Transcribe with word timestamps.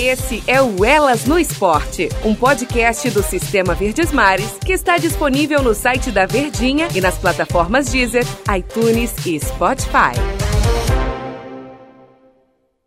Esse 0.00 0.44
é 0.46 0.62
o 0.62 0.84
Elas 0.84 1.24
no 1.24 1.36
Esporte, 1.36 2.08
um 2.24 2.32
podcast 2.32 3.10
do 3.10 3.20
Sistema 3.20 3.74
Verdes 3.74 4.12
Mares 4.12 4.56
que 4.64 4.72
está 4.72 4.96
disponível 4.96 5.60
no 5.60 5.74
site 5.74 6.12
da 6.12 6.24
Verdinha 6.24 6.86
e 6.94 7.00
nas 7.00 7.18
plataformas 7.18 7.88
Deezer, 7.88 8.22
iTunes 8.56 9.12
e 9.26 9.40
Spotify. 9.40 10.14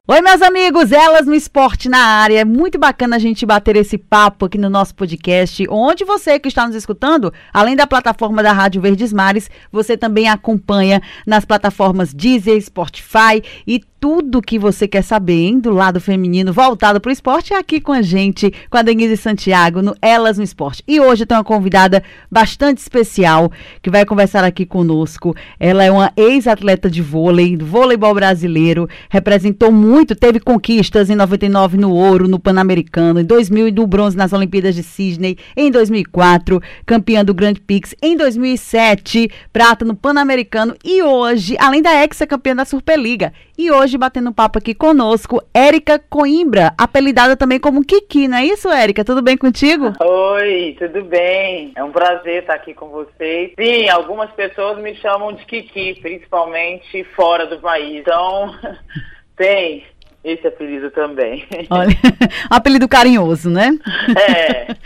Oi, 0.08 0.22
meus 0.22 0.42
amigos, 0.42 0.94
elas 0.94 1.26
no 1.26 1.34
esporte 1.34 1.90
na 1.90 2.00
área. 2.00 2.40
É 2.40 2.46
muito 2.46 2.80
bacana 2.80 3.18
a 3.18 3.20
gente 3.20 3.46
bater 3.46 3.76
esse 3.76 3.98
papo 3.98 4.46
aqui 4.46 4.58
no 4.58 4.70
nosso 4.70 4.96
podcast, 4.96 5.66
onde 5.70 6.06
você 6.06 6.40
que 6.40 6.48
está 6.48 6.66
nos 6.66 6.76
escutando, 6.76 7.34
além 7.54 7.76
da 7.76 7.86
plataforma 7.86 8.42
da 8.42 8.54
Rádio 8.54 8.82
Verdes 8.82 9.12
Mares, 9.12 9.50
você 9.70 9.98
também 9.98 10.30
acompanha 10.30 11.02
nas 11.28 11.44
plataformas 11.44 12.14
Deezer, 12.14 12.62
Spotify 12.62 13.44
e 13.68 13.82
tudo 14.02 14.42
que 14.42 14.58
você 14.58 14.88
quer 14.88 15.04
saber, 15.04 15.46
hein? 15.46 15.60
Do 15.60 15.70
lado 15.70 16.02
feminino, 16.02 16.52
voltado 16.52 17.00
para 17.00 17.10
o 17.10 17.14
esporte, 17.14 17.54
é 17.54 17.58
aqui 17.60 17.80
com 17.80 17.94
a 17.94 18.02
gente, 18.02 18.52
com 18.68 18.76
a 18.76 18.82
Denise 18.82 19.16
Santiago, 19.16 19.84
no 19.84 19.96
Elas 20.02 20.40
no 20.40 20.44
Esporte. 20.44 20.84
E 20.88 21.00
hoje 21.00 21.24
tem 21.24 21.38
uma 21.38 21.44
convidada 21.44 22.02
bastante 22.30 22.80
especial, 22.80 23.52
que 23.80 23.92
vai 23.92 24.04
conversar 24.04 24.44
aqui 24.44 24.66
conosco. 24.66 25.36
Ela 25.60 25.84
é 25.84 25.92
uma 25.92 26.12
ex-atleta 26.18 26.90
de 26.90 27.00
vôlei, 27.00 27.56
do 27.56 27.64
voleibol 27.64 28.16
brasileiro, 28.16 28.90
representou 29.08 29.72
muito, 29.72 30.16
teve 30.16 30.40
conquistas 30.40 31.12
em 31.12 31.16
99 31.16 31.78
no 31.78 31.94
ouro, 31.94 32.28
no 32.28 32.40
Pan-Americano, 32.40 33.20
em 33.20 33.26
2000 33.26 33.72
no 33.72 33.86
bronze 33.86 34.18
nas 34.18 34.34
Olimpíadas 34.34 34.74
de 34.74 34.82
Sydney, 34.82 35.38
em 35.56 35.70
2004, 35.70 36.60
campeã 36.88 37.24
do 37.24 37.36
Grand 37.36 37.54
Prix, 37.68 37.94
em 38.02 38.18
2007, 38.18 39.30
prata 39.54 39.86
no 39.86 39.96
Pan-Americano 39.96 40.76
e 40.84 41.04
hoje, 41.04 41.56
além 41.60 41.84
da 41.84 42.02
ex-campeã 42.02 42.56
da 42.56 42.66
Superliga, 42.66 43.32
e 43.62 43.70
hoje 43.70 43.91
batendo 43.98 44.34
papo 44.34 44.58
aqui 44.58 44.74
conosco, 44.74 45.44
Érica 45.54 46.00
Coimbra, 46.00 46.74
apelidada 46.78 47.36
também 47.36 47.60
como 47.60 47.86
Kiki, 47.86 48.28
não 48.28 48.38
é 48.38 48.46
isso, 48.46 48.70
Érica? 48.70 49.04
Tudo 49.04 49.22
bem 49.22 49.38
contigo? 49.38 49.94
Oi, 50.00 50.76
tudo 50.78 51.04
bem? 51.04 51.72
É 51.76 51.84
um 51.84 51.92
prazer 51.92 52.42
estar 52.42 52.56
aqui 52.56 52.74
com 52.74 52.90
vocês. 52.90 53.52
Sim, 53.60 53.90
algumas 53.90 54.32
pessoas 54.32 54.78
me 54.78 54.96
chamam 54.96 55.34
de 55.34 55.46
Kiki, 55.46 56.00
principalmente 56.02 57.04
fora 57.16 57.46
do 57.46 57.60
país. 57.60 58.02
Então, 58.02 58.56
tem 59.36 59.84
esse 60.24 60.46
apelido 60.46 60.92
também. 60.92 61.46
Olha, 61.70 61.96
apelido 62.50 62.88
carinhoso, 62.88 63.50
né? 63.50 63.72
É. 64.16 64.68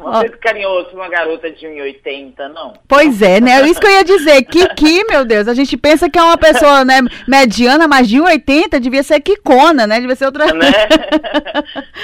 Um 0.00 0.08
apelido 0.08 0.38
carinhoso 0.38 0.90
uma 0.92 1.08
garota 1.08 1.50
de 1.50 1.66
1,80, 1.66 2.48
não? 2.52 2.74
Pois 2.86 3.20
é, 3.20 3.40
né? 3.40 3.60
Isso 3.66 3.80
que 3.80 3.86
eu 3.86 3.90
ia 3.90 4.04
dizer. 4.04 4.42
Kiki, 4.42 5.04
meu 5.08 5.24
Deus, 5.24 5.48
a 5.48 5.54
gente 5.54 5.76
pensa 5.76 6.08
que 6.08 6.18
é 6.18 6.22
uma 6.22 6.38
pessoa 6.38 6.84
né, 6.84 7.00
mediana, 7.26 7.88
mas 7.88 8.08
de 8.08 8.18
1,80 8.18 8.78
devia 8.78 9.02
ser 9.02 9.20
Kikona, 9.20 9.86
né? 9.86 10.00
Devia 10.00 10.16
ser 10.16 10.26
outra. 10.26 10.52
Né? 10.52 10.70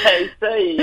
É 0.04 0.22
isso 0.22 0.44
aí. 0.44 0.76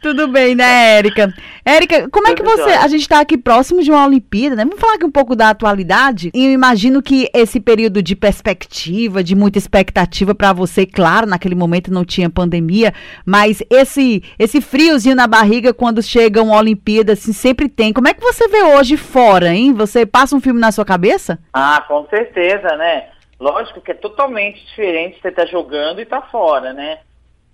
Tudo 0.00 0.28
bem, 0.28 0.54
né, 0.54 0.98
Érica? 0.98 1.32
Érica, 1.64 2.08
como 2.10 2.28
é 2.28 2.34
que 2.34 2.42
você. 2.42 2.70
A 2.70 2.86
gente 2.86 3.00
está 3.00 3.20
aqui 3.20 3.36
próximo 3.36 3.82
de 3.82 3.90
uma 3.90 4.06
Olimpíada, 4.06 4.54
né? 4.54 4.64
Vamos 4.64 4.80
falar 4.80 4.94
aqui 4.94 5.04
um 5.04 5.10
pouco 5.10 5.34
da 5.34 5.50
atualidade. 5.50 6.30
E 6.34 6.46
eu 6.46 6.52
imagino 6.52 7.02
que 7.02 7.28
esse 7.34 7.58
período 7.58 8.02
de 8.02 8.14
perspectiva, 8.14 9.24
de 9.24 9.34
muita 9.34 9.58
expectativa 9.58 10.34
para 10.34 10.52
você, 10.52 10.86
claro, 10.86 11.26
naquele 11.26 11.54
momento 11.54 11.92
não 11.92 12.04
tinha 12.04 12.30
pandemia, 12.30 12.92
mas 13.24 13.62
esse 13.70 14.22
esse 14.38 14.60
friozinho 14.60 15.16
na 15.16 15.26
barriga 15.26 15.72
quando 15.74 16.02
chega 16.02 16.42
uma 16.42 16.56
Olimpíada, 16.56 17.14
assim, 17.14 17.32
sempre 17.32 17.68
tem. 17.68 17.92
Como 17.92 18.08
é 18.08 18.14
que 18.14 18.20
você 18.20 18.48
vê 18.48 18.62
hoje 18.62 18.96
fora, 18.96 19.48
hein? 19.48 19.72
Você 19.72 20.04
passa 20.04 20.36
um 20.36 20.40
filme 20.40 20.60
na 20.60 20.70
sua 20.70 20.84
cabeça? 20.84 21.38
Ah, 21.52 21.84
com 21.88 22.06
certeza, 22.08 22.76
né? 22.76 23.08
Lógico 23.38 23.80
que 23.80 23.90
é 23.90 23.94
totalmente 23.94 24.64
diferente 24.66 25.18
você 25.20 25.28
estar 25.28 25.44
tá 25.44 25.50
jogando 25.50 25.98
e 25.98 26.02
estar 26.02 26.22
tá 26.22 26.28
fora, 26.28 26.72
né? 26.72 26.98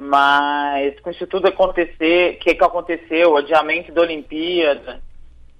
Mas 0.05 0.99
com 1.01 1.11
isso 1.11 1.27
tudo 1.27 1.47
acontecer, 1.47 2.35
o 2.35 2.39
que, 2.39 2.55
que 2.55 2.65
aconteceu, 2.65 3.31
o 3.31 3.37
adiamento 3.37 3.93
da 3.93 4.01
Olimpíada, 4.01 5.01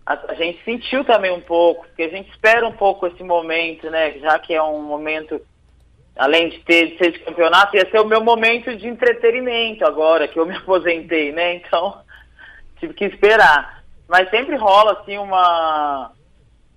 a, 0.05 0.33
a, 0.33 0.35
gente 0.35 0.63
sentiu 0.65 1.05
também 1.05 1.31
um 1.31 1.41
pouco, 1.41 1.87
porque 1.87 2.03
a 2.03 2.09
gente 2.09 2.29
espera 2.31 2.67
um 2.67 2.73
pouco 2.73 3.07
esse 3.07 3.23
momento, 3.23 3.89
né? 3.89 4.19
Já 4.19 4.39
que 4.39 4.53
é 4.53 4.63
um 4.63 4.83
momento, 4.83 5.41
além 6.17 6.49
de 6.49 6.59
ter 6.61 6.89
de 6.89 6.99
ser 6.99 7.13
de 7.13 7.21
campeonato, 7.21 7.77
ia 7.77 7.89
ser 7.89 8.01
o 8.01 8.07
meu 8.07 8.23
momento 8.23 8.77
de 8.77 8.89
entretenimento 8.89 9.87
agora, 9.87 10.27
que 10.27 10.39
eu 10.39 10.45
me 10.45 10.57
aposentei, 10.59 11.31
né? 11.31 11.55
Então, 11.55 12.01
tive 12.81 12.95
que 12.95 13.05
esperar. 13.05 13.85
Mas 14.09 14.29
sempre 14.31 14.57
rola 14.57 15.01
assim 15.01 15.17
uma. 15.19 16.11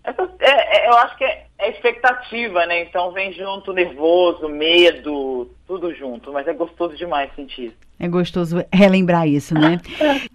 Essa, 0.06 0.30
é, 0.40 0.86
é, 0.86 0.90
eu 0.90 0.94
acho 0.98 1.18
que 1.18 1.24
é, 1.24 1.46
é 1.58 1.72
expectativa, 1.72 2.66
né? 2.66 2.84
Então 2.84 3.12
vem 3.12 3.34
junto 3.34 3.74
nervoso, 3.74 4.48
medo, 4.48 5.50
tudo 5.68 5.94
junto, 5.96 6.32
mas 6.32 6.48
é 6.48 6.54
gostoso 6.54 6.96
demais 6.96 7.30
sentir. 7.36 7.74
É 7.98 8.08
gostoso 8.08 8.64
relembrar 8.72 9.28
isso, 9.28 9.54
né? 9.54 9.80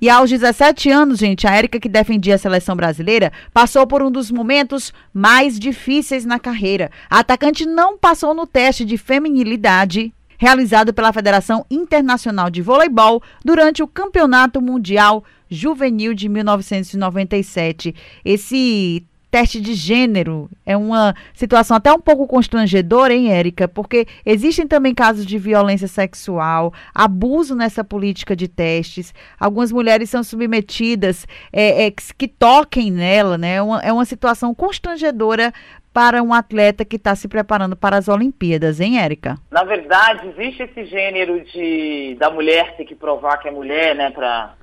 e 0.00 0.08
aos 0.08 0.30
17 0.30 0.90
anos, 0.90 1.18
gente, 1.18 1.46
a 1.46 1.54
Érica, 1.54 1.78
que 1.78 1.90
defendia 1.90 2.34
a 2.34 2.38
seleção 2.38 2.74
brasileira, 2.74 3.30
passou 3.52 3.86
por 3.86 4.02
um 4.02 4.10
dos 4.10 4.30
momentos 4.30 4.94
mais 5.12 5.58
difíceis 5.58 6.24
na 6.24 6.38
carreira. 6.38 6.90
A 7.08 7.18
atacante 7.18 7.66
não 7.66 7.98
passou 7.98 8.34
no 8.34 8.46
teste 8.46 8.84
de 8.84 8.96
feminilidade 8.96 10.12
realizado 10.38 10.94
pela 10.94 11.12
Federação 11.12 11.66
Internacional 11.70 12.48
de 12.48 12.62
Voleibol 12.62 13.22
durante 13.44 13.82
o 13.82 13.86
Campeonato 13.86 14.62
Mundial 14.62 15.22
Juvenil 15.50 16.14
de 16.14 16.30
1997. 16.30 17.94
Esse 18.24 19.04
teste 19.30 19.60
de 19.60 19.74
gênero. 19.74 20.50
É 20.66 20.76
uma 20.76 21.14
situação 21.32 21.76
até 21.76 21.92
um 21.92 22.00
pouco 22.00 22.26
constrangedora, 22.26 23.14
hein, 23.14 23.32
Érica? 23.32 23.68
Porque 23.68 24.06
existem 24.26 24.66
também 24.66 24.94
casos 24.94 25.24
de 25.24 25.38
violência 25.38 25.88
sexual, 25.88 26.72
abuso 26.94 27.54
nessa 27.54 27.84
política 27.84 28.34
de 28.34 28.48
testes. 28.48 29.14
Algumas 29.38 29.70
mulheres 29.70 30.10
são 30.10 30.22
submetidas 30.22 31.26
é, 31.52 31.86
é, 31.86 31.90
que 31.90 32.26
toquem 32.26 32.90
nela, 32.90 33.38
né? 33.38 33.54
É 33.54 33.62
uma, 33.62 33.80
é 33.80 33.92
uma 33.92 34.04
situação 34.04 34.54
constrangedora 34.54 35.52
para 35.92 36.22
um 36.22 36.32
atleta 36.32 36.84
que 36.84 36.96
está 36.96 37.14
se 37.14 37.26
preparando 37.26 37.76
para 37.76 37.96
as 37.96 38.08
Olimpíadas, 38.08 38.80
hein, 38.80 39.00
Érica? 39.00 39.36
Na 39.50 39.64
verdade, 39.64 40.28
existe 40.28 40.62
esse 40.62 40.84
gênero 40.86 41.44
de 41.44 42.16
da 42.18 42.30
mulher 42.30 42.76
ter 42.76 42.84
que 42.84 42.94
provar 42.94 43.38
que 43.38 43.48
é 43.48 43.50
mulher, 43.50 43.94
né, 43.94 44.10
para 44.10 44.54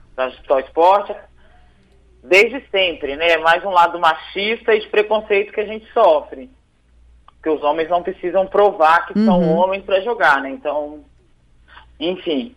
o 0.49 0.59
esporte 0.59 1.13
desde 2.23 2.61
sempre, 2.69 3.15
né? 3.15 3.31
É 3.31 3.37
mais 3.37 3.63
um 3.63 3.69
lado 3.69 3.99
machista 3.99 4.73
e 4.73 4.79
de 4.79 4.87
preconceito 4.87 5.53
que 5.53 5.61
a 5.61 5.65
gente 5.65 5.91
sofre. 5.93 6.49
Que 7.41 7.49
os 7.49 7.63
homens 7.63 7.89
não 7.89 8.03
precisam 8.03 8.47
provar 8.47 9.07
que 9.07 9.17
uhum. 9.17 9.25
são 9.25 9.55
homens 9.55 9.83
para 9.83 10.01
jogar, 10.01 10.41
né? 10.41 10.49
Então, 10.49 11.03
enfim. 11.99 12.55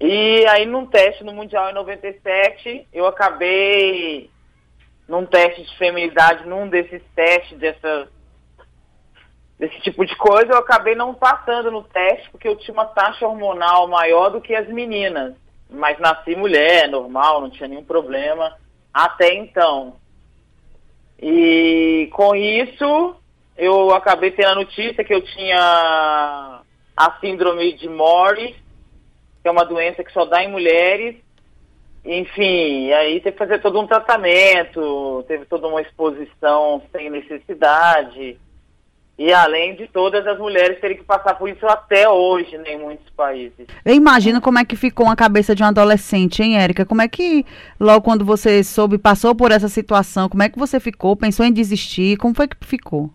E 0.00 0.46
aí 0.46 0.64
num 0.64 0.86
teste 0.86 1.22
no 1.22 1.32
Mundial 1.32 1.70
em 1.70 1.74
97, 1.74 2.86
eu 2.92 3.06
acabei 3.06 4.30
num 5.06 5.26
teste 5.26 5.62
de 5.62 5.76
feminilidade, 5.76 6.48
num 6.48 6.68
desses 6.68 7.02
testes 7.14 7.58
dessa 7.58 8.08
desse 9.58 9.78
tipo 9.80 10.06
de 10.06 10.16
coisa, 10.16 10.52
eu 10.52 10.56
acabei 10.56 10.94
não 10.94 11.12
passando 11.12 11.70
no 11.70 11.82
teste 11.82 12.30
porque 12.30 12.48
eu 12.48 12.56
tinha 12.56 12.72
uma 12.72 12.86
taxa 12.86 13.28
hormonal 13.28 13.86
maior 13.88 14.30
do 14.30 14.40
que 14.40 14.54
as 14.54 14.66
meninas. 14.68 15.34
Mas 15.68 15.98
nasci 15.98 16.34
mulher, 16.34 16.88
normal, 16.88 17.42
não 17.42 17.50
tinha 17.50 17.68
nenhum 17.68 17.84
problema 17.84 18.56
até 18.92 19.34
então. 19.34 19.96
E 21.20 22.08
com 22.12 22.34
isso, 22.34 23.16
eu 23.56 23.92
acabei 23.94 24.30
tendo 24.30 24.48
a 24.48 24.54
notícia 24.54 25.04
que 25.04 25.12
eu 25.12 25.20
tinha 25.20 26.62
a 26.96 27.18
síndrome 27.20 27.72
de 27.74 27.88
Mori, 27.88 28.54
que 29.42 29.48
é 29.48 29.50
uma 29.50 29.64
doença 29.64 30.02
que 30.02 30.12
só 30.12 30.24
dá 30.24 30.42
em 30.42 30.50
mulheres. 30.50 31.16
Enfim, 32.04 32.90
aí 32.92 33.20
teve 33.20 33.32
que 33.32 33.38
fazer 33.38 33.60
todo 33.60 33.78
um 33.78 33.86
tratamento, 33.86 35.24
teve 35.28 35.44
toda 35.44 35.66
uma 35.66 35.82
exposição 35.82 36.82
sem 36.90 37.10
necessidade. 37.10 38.38
E 39.20 39.34
além 39.34 39.74
de 39.74 39.86
todas 39.86 40.26
as 40.26 40.38
mulheres 40.38 40.80
terem 40.80 40.96
que 40.96 41.04
passar 41.04 41.34
por 41.34 41.46
isso 41.46 41.66
até 41.66 42.08
hoje, 42.08 42.56
né, 42.56 42.72
em 42.72 42.78
muitos 42.78 43.06
países. 43.10 43.66
Eu 43.84 43.94
imagino 43.94 44.40
como 44.40 44.58
é 44.58 44.64
que 44.64 44.74
ficou 44.74 45.06
a 45.08 45.14
cabeça 45.14 45.54
de 45.54 45.62
um 45.62 45.66
adolescente, 45.66 46.42
hein, 46.42 46.56
Érica? 46.56 46.86
Como 46.86 47.02
é 47.02 47.06
que, 47.06 47.44
logo 47.78 48.00
quando 48.00 48.24
você 48.24 48.64
soube, 48.64 48.96
passou 48.96 49.34
por 49.34 49.52
essa 49.52 49.68
situação, 49.68 50.26
como 50.26 50.42
é 50.42 50.48
que 50.48 50.58
você 50.58 50.80
ficou? 50.80 51.14
Pensou 51.14 51.44
em 51.44 51.52
desistir? 51.52 52.16
Como 52.16 52.34
foi 52.34 52.48
que 52.48 52.56
ficou? 52.64 53.10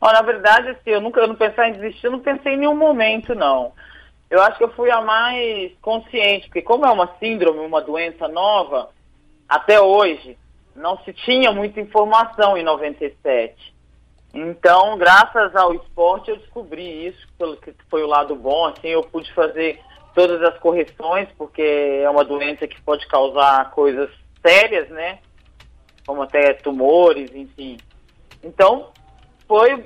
Na 0.00 0.22
verdade, 0.22 0.70
assim, 0.70 0.88
eu 0.88 1.02
nunca 1.02 1.20
eu 1.20 1.28
não 1.28 1.34
pensei 1.34 1.64
em 1.66 1.72
desistir, 1.74 2.06
eu 2.06 2.12
não 2.12 2.20
pensei 2.20 2.54
em 2.54 2.56
nenhum 2.56 2.74
momento, 2.74 3.34
não. 3.34 3.72
Eu 4.30 4.40
acho 4.40 4.56
que 4.56 4.64
eu 4.64 4.72
fui 4.72 4.90
a 4.90 5.02
mais 5.02 5.72
consciente, 5.82 6.46
porque 6.46 6.62
como 6.62 6.86
é 6.86 6.90
uma 6.90 7.10
síndrome, 7.20 7.60
uma 7.60 7.82
doença 7.82 8.26
nova, 8.28 8.88
até 9.46 9.78
hoje, 9.78 10.38
não 10.74 10.96
se 11.04 11.12
tinha 11.12 11.52
muita 11.52 11.82
informação 11.82 12.56
em 12.56 12.62
97. 12.62 13.69
Então, 14.32 14.96
graças 14.96 15.54
ao 15.56 15.74
esporte, 15.74 16.30
eu 16.30 16.36
descobri 16.36 17.08
isso, 17.08 17.26
pelo 17.36 17.56
que 17.56 17.74
foi 17.88 18.02
o 18.02 18.06
lado 18.06 18.36
bom. 18.36 18.66
Assim, 18.66 18.88
eu 18.88 19.02
pude 19.02 19.32
fazer 19.34 19.80
todas 20.14 20.40
as 20.42 20.58
correções, 20.58 21.28
porque 21.36 21.62
é 21.62 22.08
uma 22.08 22.24
doença 22.24 22.66
que 22.66 22.80
pode 22.82 23.06
causar 23.08 23.70
coisas 23.72 24.08
sérias, 24.44 24.88
né? 24.90 25.18
Como 26.06 26.22
até 26.22 26.54
tumores, 26.54 27.34
enfim. 27.34 27.76
Então, 28.42 28.90
foi, 29.46 29.84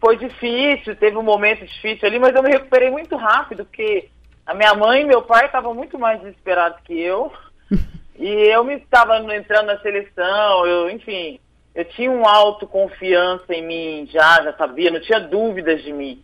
foi 0.00 0.16
difícil, 0.16 0.96
teve 0.96 1.16
um 1.16 1.22
momento 1.22 1.64
difícil 1.64 2.08
ali, 2.08 2.18
mas 2.18 2.34
eu 2.34 2.42
me 2.42 2.50
recuperei 2.50 2.90
muito 2.90 3.16
rápido, 3.16 3.64
porque 3.64 4.08
A 4.46 4.54
minha 4.54 4.74
mãe 4.74 5.02
e 5.02 5.04
meu 5.04 5.22
pai 5.22 5.46
estavam 5.46 5.72
muito 5.72 5.96
mais 5.96 6.20
desesperados 6.20 6.80
que 6.80 6.98
eu. 7.00 7.32
e 8.18 8.26
eu 8.26 8.64
me 8.64 8.74
estava 8.74 9.18
entrando 9.18 9.66
na 9.66 9.78
seleção, 9.78 10.66
eu, 10.66 10.90
enfim, 10.90 11.38
eu 11.74 11.84
tinha 11.84 12.10
uma 12.10 12.32
autoconfiança 12.32 13.54
em 13.54 13.62
mim 13.62 14.08
já, 14.10 14.42
já 14.42 14.52
sabia, 14.54 14.90
não 14.90 15.00
tinha 15.00 15.20
dúvidas 15.20 15.82
de 15.82 15.92
mim. 15.92 16.22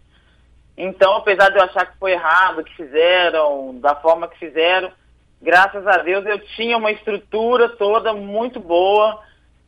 Então, 0.76 1.16
apesar 1.16 1.50
de 1.50 1.58
eu 1.58 1.62
achar 1.62 1.86
que 1.86 1.98
foi 1.98 2.12
errado 2.12 2.64
que 2.64 2.74
fizeram, 2.76 3.78
da 3.78 3.94
forma 3.94 4.28
que 4.28 4.38
fizeram, 4.38 4.92
graças 5.40 5.86
a 5.86 5.98
Deus 5.98 6.26
eu 6.26 6.38
tinha 6.38 6.76
uma 6.76 6.90
estrutura 6.90 7.68
toda 7.70 8.12
muito 8.12 8.60
boa. 8.60 9.22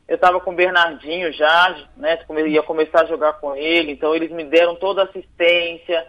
Eu 0.07 0.15
estava 0.15 0.39
com 0.39 0.51
o 0.51 0.55
Bernardinho 0.55 1.31
já, 1.31 1.75
né? 1.95 2.19
Ia 2.47 2.63
começar 2.63 3.01
a 3.01 3.07
jogar 3.07 3.33
com 3.33 3.55
ele, 3.55 3.91
então 3.91 4.13
eles 4.15 4.31
me 4.31 4.43
deram 4.43 4.75
toda 4.75 5.01
a 5.01 5.05
assistência. 5.05 6.05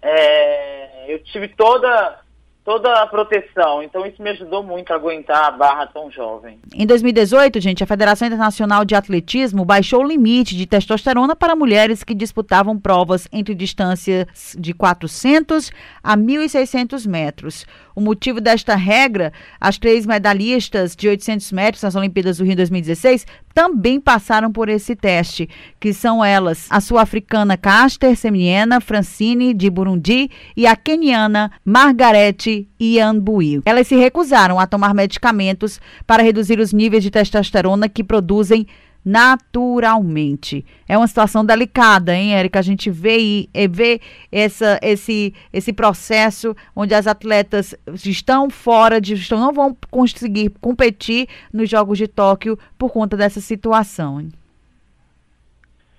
É, 0.00 1.12
eu 1.12 1.22
tive 1.24 1.48
toda 1.48 2.19
toda 2.64 2.92
a 3.02 3.06
proteção. 3.06 3.82
Então 3.82 4.06
isso 4.06 4.22
me 4.22 4.30
ajudou 4.30 4.62
muito 4.62 4.92
a 4.92 4.96
aguentar 4.96 5.46
a 5.46 5.50
barra 5.50 5.86
tão 5.86 6.10
jovem. 6.10 6.58
Em 6.74 6.86
2018, 6.86 7.60
gente, 7.60 7.82
a 7.82 7.86
Federação 7.86 8.28
Internacional 8.28 8.84
de 8.84 8.94
Atletismo 8.94 9.64
baixou 9.64 10.00
o 10.04 10.06
limite 10.06 10.56
de 10.56 10.66
testosterona 10.66 11.34
para 11.34 11.56
mulheres 11.56 12.04
que 12.04 12.14
disputavam 12.14 12.78
provas 12.78 13.26
entre 13.32 13.54
distâncias 13.54 14.56
de 14.58 14.72
400 14.72 15.70
a 16.02 16.16
1.600 16.16 17.06
metros. 17.08 17.66
O 17.94 18.00
motivo 18.00 18.40
desta 18.40 18.76
regra, 18.76 19.32
as 19.60 19.78
três 19.78 20.06
medalhistas 20.06 20.94
de 20.94 21.08
800 21.08 21.52
metros 21.52 21.82
nas 21.82 21.96
Olimpíadas 21.96 22.38
do 22.38 22.44
Rio 22.44 22.56
2016 22.56 23.26
também 23.54 24.00
passaram 24.00 24.50
por 24.50 24.68
esse 24.68 24.94
teste, 24.94 25.48
que 25.78 25.92
são 25.92 26.24
elas 26.24 26.66
a 26.70 26.80
sul-africana 26.80 27.56
Caster 27.56 28.16
Semeniena 28.16 28.80
Francine 28.80 29.52
de 29.52 29.68
Burundi 29.68 30.30
e 30.56 30.66
a 30.66 30.76
keniana 30.76 31.50
Margarete 31.64 32.68
Ianbui. 32.80 33.60
Elas 33.64 33.86
se 33.86 33.96
recusaram 33.96 34.58
a 34.58 34.66
tomar 34.66 34.94
medicamentos 34.94 35.80
para 36.06 36.22
reduzir 36.22 36.58
os 36.60 36.72
níveis 36.72 37.02
de 37.02 37.10
testosterona 37.10 37.88
que 37.88 38.04
produzem 38.04 38.66
naturalmente. 39.04 40.64
É 40.88 40.96
uma 40.96 41.06
situação 41.06 41.44
delicada, 41.44 42.14
hein, 42.14 42.34
Érica? 42.34 42.58
A 42.58 42.62
gente 42.62 42.90
vê, 42.90 43.48
vê 43.70 44.00
essa, 44.30 44.78
esse, 44.82 45.34
esse 45.52 45.72
processo 45.72 46.54
onde 46.74 46.94
as 46.94 47.06
atletas 47.06 47.74
estão 48.04 48.50
fora 48.50 49.00
de. 49.00 49.14
Estão, 49.14 49.38
não 49.38 49.52
vão 49.52 49.76
conseguir 49.90 50.50
competir 50.60 51.28
nos 51.52 51.68
Jogos 51.68 51.98
de 51.98 52.06
Tóquio 52.06 52.58
por 52.78 52.90
conta 52.90 53.16
dessa 53.16 53.40
situação. 53.40 54.20
Hein? 54.20 54.32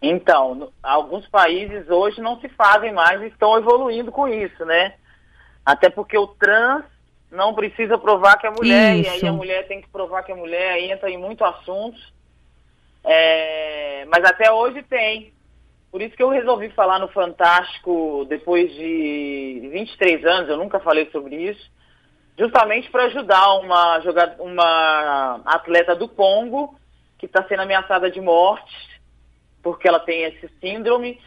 Então, 0.02 0.72
alguns 0.82 1.28
países 1.28 1.88
hoje 1.90 2.22
não 2.22 2.40
se 2.40 2.50
fazem 2.50 2.92
mais 2.92 3.22
e 3.22 3.28
estão 3.28 3.58
evoluindo 3.58 4.12
com 4.12 4.28
isso, 4.28 4.66
né? 4.66 4.96
Até 5.64 5.90
porque 5.90 6.18
o 6.18 6.26
trans 6.26 6.84
não 7.32 7.54
precisa 7.54 7.98
provar 7.98 8.38
que 8.38 8.48
é 8.48 8.50
mulher, 8.50 8.98
isso. 8.98 9.10
e 9.10 9.14
aí 9.14 9.28
a 9.28 9.32
mulher 9.32 9.68
tem 9.68 9.80
que 9.80 9.88
provar 9.90 10.24
que 10.24 10.32
é 10.32 10.36
mulher, 10.36 10.74
aí 10.74 10.92
entra 10.92 11.10
em 11.10 11.20
muitos 11.20 11.48
assuntos. 11.48 12.12
É, 13.04 14.06
mas 14.06 14.24
até 14.24 14.52
hoje 14.52 14.84
tem. 14.84 15.34
Por 15.92 16.02
isso 16.02 16.16
que 16.16 16.24
eu 16.24 16.30
resolvi 16.30 16.70
falar 16.70 17.00
no 17.00 17.10
Fantástico 17.10 18.26
depois 18.30 18.72
de 18.74 19.70
23 19.72 20.26
anos, 20.26 20.50
eu 20.50 20.58
nunca 20.58 20.80
falei 20.80 21.10
sobre 21.12 21.36
isso, 21.36 21.70
justamente 22.38 22.90
para 22.90 23.06
ajudar 23.06 23.56
uma, 23.56 24.00
uma 24.40 25.42
atleta 25.46 25.96
do 25.96 26.08
Congo 26.08 26.80
que 27.18 27.26
está 27.26 27.44
sendo 27.44 27.64
ameaçada 27.64 28.10
de 28.10 28.22
morte, 28.22 28.74
porque 29.62 29.88
ela 29.88 30.00
tem 30.00 30.24
esse 30.24 30.50
síndrome, 30.60 31.20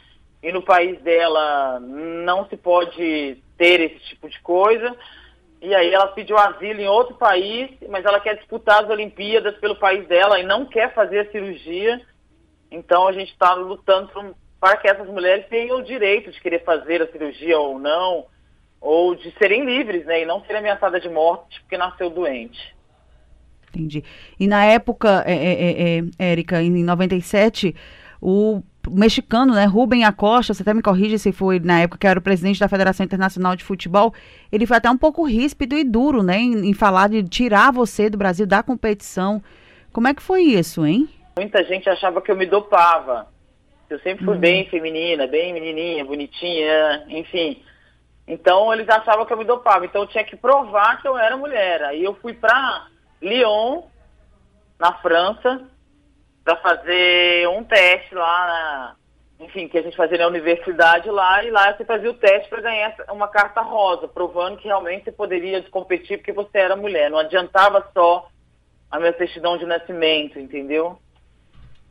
e 0.42 0.50
no 0.50 0.62
país 0.62 1.00
dela 1.02 1.78
não 1.80 2.46
se 2.48 2.56
pode 2.56 3.42
ter 3.56 3.80
esse 3.80 3.98
tipo 4.06 4.28
de 4.28 4.40
coisa. 4.40 4.94
E 5.64 5.74
aí 5.74 5.94
ela 5.94 6.08
pediu 6.08 6.36
asilo 6.36 6.78
em 6.78 6.86
outro 6.86 7.14
país, 7.14 7.70
mas 7.88 8.04
ela 8.04 8.20
quer 8.20 8.36
disputar 8.36 8.84
as 8.84 8.90
Olimpíadas 8.90 9.56
pelo 9.56 9.74
país 9.76 10.06
dela 10.06 10.38
e 10.38 10.42
não 10.42 10.66
quer 10.66 10.92
fazer 10.92 11.20
a 11.20 11.30
cirurgia. 11.30 12.02
Então 12.70 13.08
a 13.08 13.12
gente 13.12 13.32
está 13.32 13.54
lutando 13.54 14.36
para 14.60 14.76
que 14.76 14.86
essas 14.86 15.08
mulheres 15.08 15.46
tenham 15.48 15.78
o 15.78 15.82
direito 15.82 16.30
de 16.30 16.38
querer 16.38 16.62
fazer 16.64 17.00
a 17.00 17.10
cirurgia 17.10 17.58
ou 17.58 17.78
não, 17.78 18.26
ou 18.78 19.14
de 19.14 19.32
serem 19.38 19.64
livres, 19.64 20.04
né? 20.04 20.20
E 20.20 20.26
não 20.26 20.42
serem 20.42 20.58
ameaçadas 20.58 21.00
de 21.00 21.08
morte 21.08 21.58
porque 21.62 21.78
nasceu 21.78 22.10
doente. 22.10 22.76
Entendi. 23.70 24.04
E 24.38 24.46
na 24.46 24.66
época, 24.66 25.24
é, 25.26 25.32
é, 25.34 25.98
é, 25.98 26.30
Érica, 26.30 26.60
em 26.60 26.84
97, 26.84 27.74
o 28.20 28.62
mexicano, 28.90 29.54
né, 29.54 29.64
Rubem 29.64 30.04
Acosta, 30.04 30.52
você 30.52 30.62
até 30.62 30.74
me 30.74 30.82
corrige 30.82 31.18
se 31.18 31.32
foi 31.32 31.58
na 31.60 31.80
época 31.80 31.98
que 31.98 32.06
era 32.06 32.18
o 32.18 32.22
presidente 32.22 32.60
da 32.60 32.68
Federação 32.68 33.04
Internacional 33.04 33.56
de 33.56 33.64
Futebol, 33.64 34.12
ele 34.50 34.66
foi 34.66 34.76
até 34.76 34.90
um 34.90 34.96
pouco 34.96 35.24
ríspido 35.24 35.76
e 35.76 35.84
duro, 35.84 36.22
né, 36.22 36.38
em, 36.38 36.68
em, 36.68 36.74
falar 36.74 37.08
de 37.08 37.22
tirar 37.22 37.72
você 37.72 38.10
do 38.10 38.18
Brasil 38.18 38.46
da 38.46 38.62
competição. 38.62 39.42
Como 39.92 40.08
é 40.08 40.14
que 40.14 40.22
foi 40.22 40.42
isso, 40.42 40.84
hein? 40.84 41.08
Muita 41.36 41.64
gente 41.64 41.88
achava 41.88 42.20
que 42.20 42.30
eu 42.30 42.36
me 42.36 42.46
dopava. 42.46 43.28
Eu 43.88 43.98
sempre 44.00 44.24
fui 44.24 44.34
uhum. 44.34 44.40
bem 44.40 44.68
feminina, 44.68 45.26
bem 45.26 45.52
menininha, 45.52 46.04
bonitinha, 46.04 47.04
enfim. 47.08 47.62
Então 48.26 48.72
eles 48.72 48.88
achavam 48.88 49.26
que 49.26 49.32
eu 49.32 49.38
me 49.38 49.44
dopava. 49.44 49.84
Então 49.84 50.02
eu 50.02 50.08
tinha 50.08 50.24
que 50.24 50.36
provar 50.36 51.00
que 51.00 51.06
eu 51.06 51.18
era 51.18 51.36
mulher. 51.36 51.82
Aí 51.84 52.02
eu 52.02 52.14
fui 52.14 52.32
para 52.32 52.86
Lyon, 53.20 53.82
na 54.78 54.92
França, 54.94 55.62
para 56.44 56.56
fazer 56.56 57.48
um 57.48 57.64
teste 57.64 58.14
lá, 58.14 58.46
na, 58.46 58.96
enfim, 59.46 59.66
que 59.66 59.78
a 59.78 59.82
gente 59.82 59.96
fazia 59.96 60.18
na 60.18 60.26
universidade 60.26 61.10
lá, 61.10 61.42
e 61.42 61.50
lá 61.50 61.74
você 61.74 61.84
fazia 61.84 62.10
o 62.10 62.14
teste 62.14 62.48
para 62.50 62.60
ganhar 62.60 62.94
uma 63.10 63.26
carta 63.26 63.62
rosa, 63.62 64.06
provando 64.06 64.58
que 64.58 64.68
realmente 64.68 65.04
você 65.04 65.12
poderia 65.12 65.62
competir 65.70 66.18
porque 66.18 66.32
você 66.32 66.58
era 66.58 66.76
mulher. 66.76 67.10
Não 67.10 67.18
adiantava 67.18 67.88
só 67.94 68.28
a 68.90 69.00
minha 69.00 69.16
certidão 69.16 69.56
de 69.56 69.64
nascimento, 69.64 70.38
entendeu? 70.38 70.98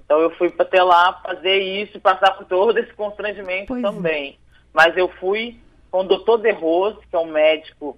Então 0.06 0.20
eu 0.22 0.30
fui 0.38 0.54
até 0.58 0.84
lá 0.84 1.14
fazer 1.24 1.58
isso 1.60 2.00
passar 2.00 2.32
por 2.38 2.46
todo 2.46 2.78
esse 2.78 2.94
constrangimento 2.94 3.68
pois 3.70 3.84
é. 3.84 3.88
também. 3.88 4.30
É. 4.32 4.36
Mas 4.72 4.96
eu 4.96 5.08
fui 5.20 5.60
com 5.90 6.02
o 6.02 6.04
doutor 6.04 6.38
De 6.38 6.52
Rose, 6.52 7.00
que 7.10 7.16
é 7.16 7.20
um 7.20 7.26
médico 7.26 7.98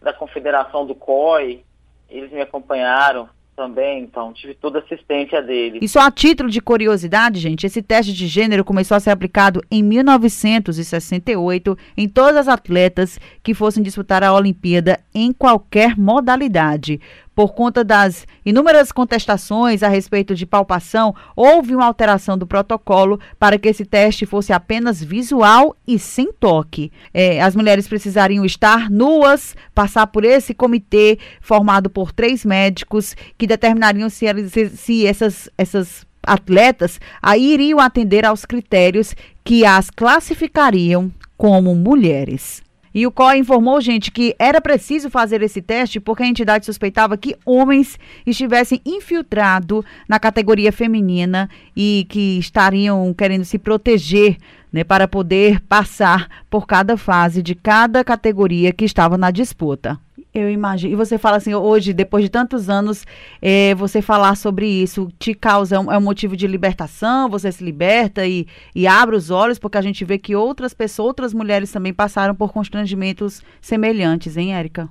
da 0.00 0.12
Confederação 0.12 0.86
do 0.86 0.94
COI, 0.94 1.64
eles 2.08 2.30
me 2.30 2.40
acompanharam, 2.40 3.28
também, 3.56 4.02
então 4.02 4.32
tive 4.32 4.54
toda 4.54 4.78
a 4.78 4.82
assistência 4.82 5.42
dele. 5.42 5.78
E 5.80 5.88
só 5.88 6.00
a 6.00 6.10
título 6.10 6.50
de 6.50 6.60
curiosidade, 6.60 7.40
gente, 7.40 7.66
esse 7.66 7.80
teste 7.82 8.12
de 8.12 8.26
gênero 8.26 8.64
começou 8.64 8.96
a 8.96 9.00
ser 9.00 9.10
aplicado 9.10 9.62
em 9.70 9.82
1968 9.82 11.78
em 11.96 12.08
todas 12.08 12.36
as 12.36 12.48
atletas 12.48 13.18
que 13.42 13.54
fossem 13.54 13.82
disputar 13.82 14.22
a 14.22 14.34
Olimpíada 14.34 15.00
em 15.14 15.32
qualquer 15.32 15.96
modalidade 15.96 17.00
por 17.36 17.52
conta 17.52 17.84
das 17.84 18.26
inúmeras 18.46 18.90
contestações 18.90 19.82
a 19.82 19.88
respeito 19.88 20.34
de 20.34 20.46
palpação, 20.46 21.14
houve 21.36 21.76
uma 21.76 21.84
alteração 21.84 22.38
do 22.38 22.46
protocolo 22.46 23.20
para 23.38 23.58
que 23.58 23.68
esse 23.68 23.84
teste 23.84 24.24
fosse 24.24 24.54
apenas 24.54 25.04
visual 25.04 25.76
e 25.86 25.98
sem 25.98 26.32
toque. 26.32 26.90
É, 27.12 27.42
as 27.42 27.54
mulheres 27.54 27.86
precisariam 27.86 28.42
estar 28.42 28.90
nuas, 28.90 29.54
passar 29.74 30.06
por 30.06 30.24
esse 30.24 30.54
comitê 30.54 31.18
formado 31.42 31.90
por 31.90 32.10
três 32.10 32.42
médicos 32.42 33.14
que 33.36 33.46
determinariam 33.46 34.08
se, 34.08 34.26
se, 34.70 35.06
essas, 35.06 35.50
essas 35.58 36.06
atletas 36.22 36.98
aí 37.20 37.52
iriam 37.52 37.78
atender 37.78 38.24
aos 38.24 38.46
critérios 38.46 39.14
que 39.44 39.62
as 39.66 39.90
classificariam 39.90 41.12
como 41.36 41.74
mulheres. 41.74 42.65
E 42.96 43.06
o 43.06 43.12
COI 43.12 43.40
informou, 43.40 43.78
gente, 43.78 44.10
que 44.10 44.34
era 44.38 44.58
preciso 44.58 45.10
fazer 45.10 45.42
esse 45.42 45.60
teste 45.60 46.00
porque 46.00 46.22
a 46.22 46.26
entidade 46.26 46.64
suspeitava 46.64 47.18
que 47.18 47.36
homens 47.44 47.98
estivessem 48.26 48.80
infiltrados 48.86 49.84
na 50.08 50.18
categoria 50.18 50.72
feminina 50.72 51.46
e 51.76 52.06
que 52.08 52.38
estariam 52.38 53.12
querendo 53.12 53.44
se 53.44 53.58
proteger 53.58 54.38
né, 54.72 54.82
para 54.82 55.06
poder 55.06 55.60
passar 55.60 56.26
por 56.48 56.66
cada 56.66 56.96
fase 56.96 57.42
de 57.42 57.54
cada 57.54 58.02
categoria 58.02 58.72
que 58.72 58.86
estava 58.86 59.18
na 59.18 59.30
disputa. 59.30 60.00
Eu 60.38 60.50
imagino. 60.50 60.92
E 60.92 60.96
você 60.96 61.16
fala 61.16 61.38
assim, 61.38 61.54
hoje, 61.54 61.94
depois 61.94 62.22
de 62.22 62.28
tantos 62.28 62.68
anos, 62.68 63.06
é, 63.40 63.74
você 63.74 64.02
falar 64.02 64.36
sobre 64.36 64.66
isso 64.66 65.10
te 65.18 65.32
causa, 65.32 65.76
é 65.76 65.78
um, 65.78 65.90
é 65.90 65.96
um, 65.96 66.02
motivo 66.02 66.36
de 66.36 66.46
libertação, 66.46 67.26
você 67.26 67.50
se 67.50 67.64
liberta 67.64 68.26
e, 68.26 68.46
e 68.74 68.86
abre 68.86 69.16
os 69.16 69.30
olhos, 69.30 69.58
porque 69.58 69.78
a 69.78 69.82
gente 69.82 70.04
vê 70.04 70.18
que 70.18 70.36
outras 70.36 70.74
pessoas, 70.74 71.06
outras 71.06 71.32
mulheres 71.32 71.72
também 71.72 71.94
passaram 71.94 72.34
por 72.34 72.52
constrangimentos 72.52 73.42
semelhantes, 73.62 74.36
hein, 74.36 74.54
Érica? 74.54 74.90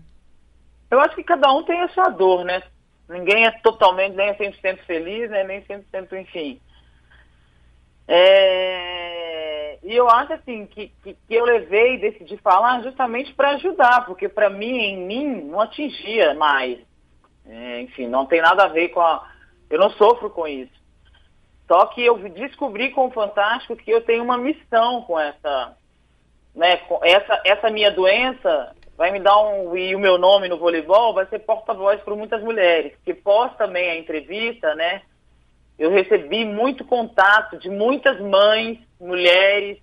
Eu 0.89 0.99
acho 0.99 1.15
que 1.15 1.23
cada 1.23 1.53
um 1.53 1.61
tem 1.61 1.79
a 1.79 1.89
sua 1.89 2.09
dor, 2.09 2.43
né? 2.43 2.63
Ninguém 3.07 3.45
é 3.45 3.51
totalmente, 3.51 4.15
nem 4.15 4.29
é 4.29 4.33
100% 4.33 4.79
feliz, 4.87 5.29
né? 5.29 5.43
nem 5.43 5.61
100%, 5.61 6.19
enfim. 6.19 6.59
É, 8.07 9.54
e 9.85 9.95
eu 9.95 10.09
acho 10.09 10.33
assim 10.33 10.65
que, 10.65 10.91
que, 11.03 11.13
que, 11.13 11.33
eu 11.35 11.45
levei 11.45 11.93
e 11.93 11.99
decidi 11.99 12.37
falar 12.37 12.81
justamente 12.81 13.31
para 13.35 13.51
ajudar, 13.51 14.03
porque 14.07 14.27
para 14.27 14.49
mim, 14.49 14.75
em 14.75 14.97
mim, 14.97 15.41
não 15.43 15.61
atingia 15.61 16.33
mais. 16.33 16.79
É, 17.45 17.81
enfim, 17.81 18.07
não 18.07 18.25
tem 18.25 18.41
nada 18.41 18.63
a 18.63 18.67
ver 18.67 18.89
com 18.89 18.99
a. 18.99 19.29
Eu 19.69 19.77
não 19.77 19.91
sofro 19.91 20.31
com 20.31 20.47
isso. 20.47 20.73
Só 21.67 21.85
que 21.85 22.03
eu 22.03 22.17
descobri 22.29 22.89
com 22.89 23.05
o 23.05 23.11
Fantástico 23.11 23.75
que 23.75 23.91
eu 23.91 24.01
tenho 24.01 24.23
uma 24.23 24.39
missão 24.39 25.03
com 25.03 25.19
essa. 25.19 25.77
Né, 26.55 26.77
com 26.77 26.99
essa, 27.03 27.41
essa 27.45 27.69
minha 27.69 27.91
doença 27.91 28.75
vai 28.97 29.11
me 29.11 29.19
dar 29.19 29.37
um. 29.37 29.77
E 29.77 29.95
o 29.95 29.99
meu 29.99 30.17
nome 30.17 30.49
no 30.49 30.57
voleibol 30.57 31.13
vai 31.13 31.27
ser 31.27 31.39
porta-voz 31.39 32.01
para 32.01 32.15
muitas 32.15 32.41
mulheres. 32.41 32.93
Porque 32.95 33.13
pós 33.13 33.55
também 33.55 33.91
a 33.91 33.97
entrevista, 33.99 34.73
né? 34.73 35.03
Eu 35.77 35.91
recebi 35.91 36.43
muito 36.43 36.83
contato 36.83 37.59
de 37.59 37.69
muitas 37.69 38.19
mães, 38.19 38.79
mulheres, 38.99 39.79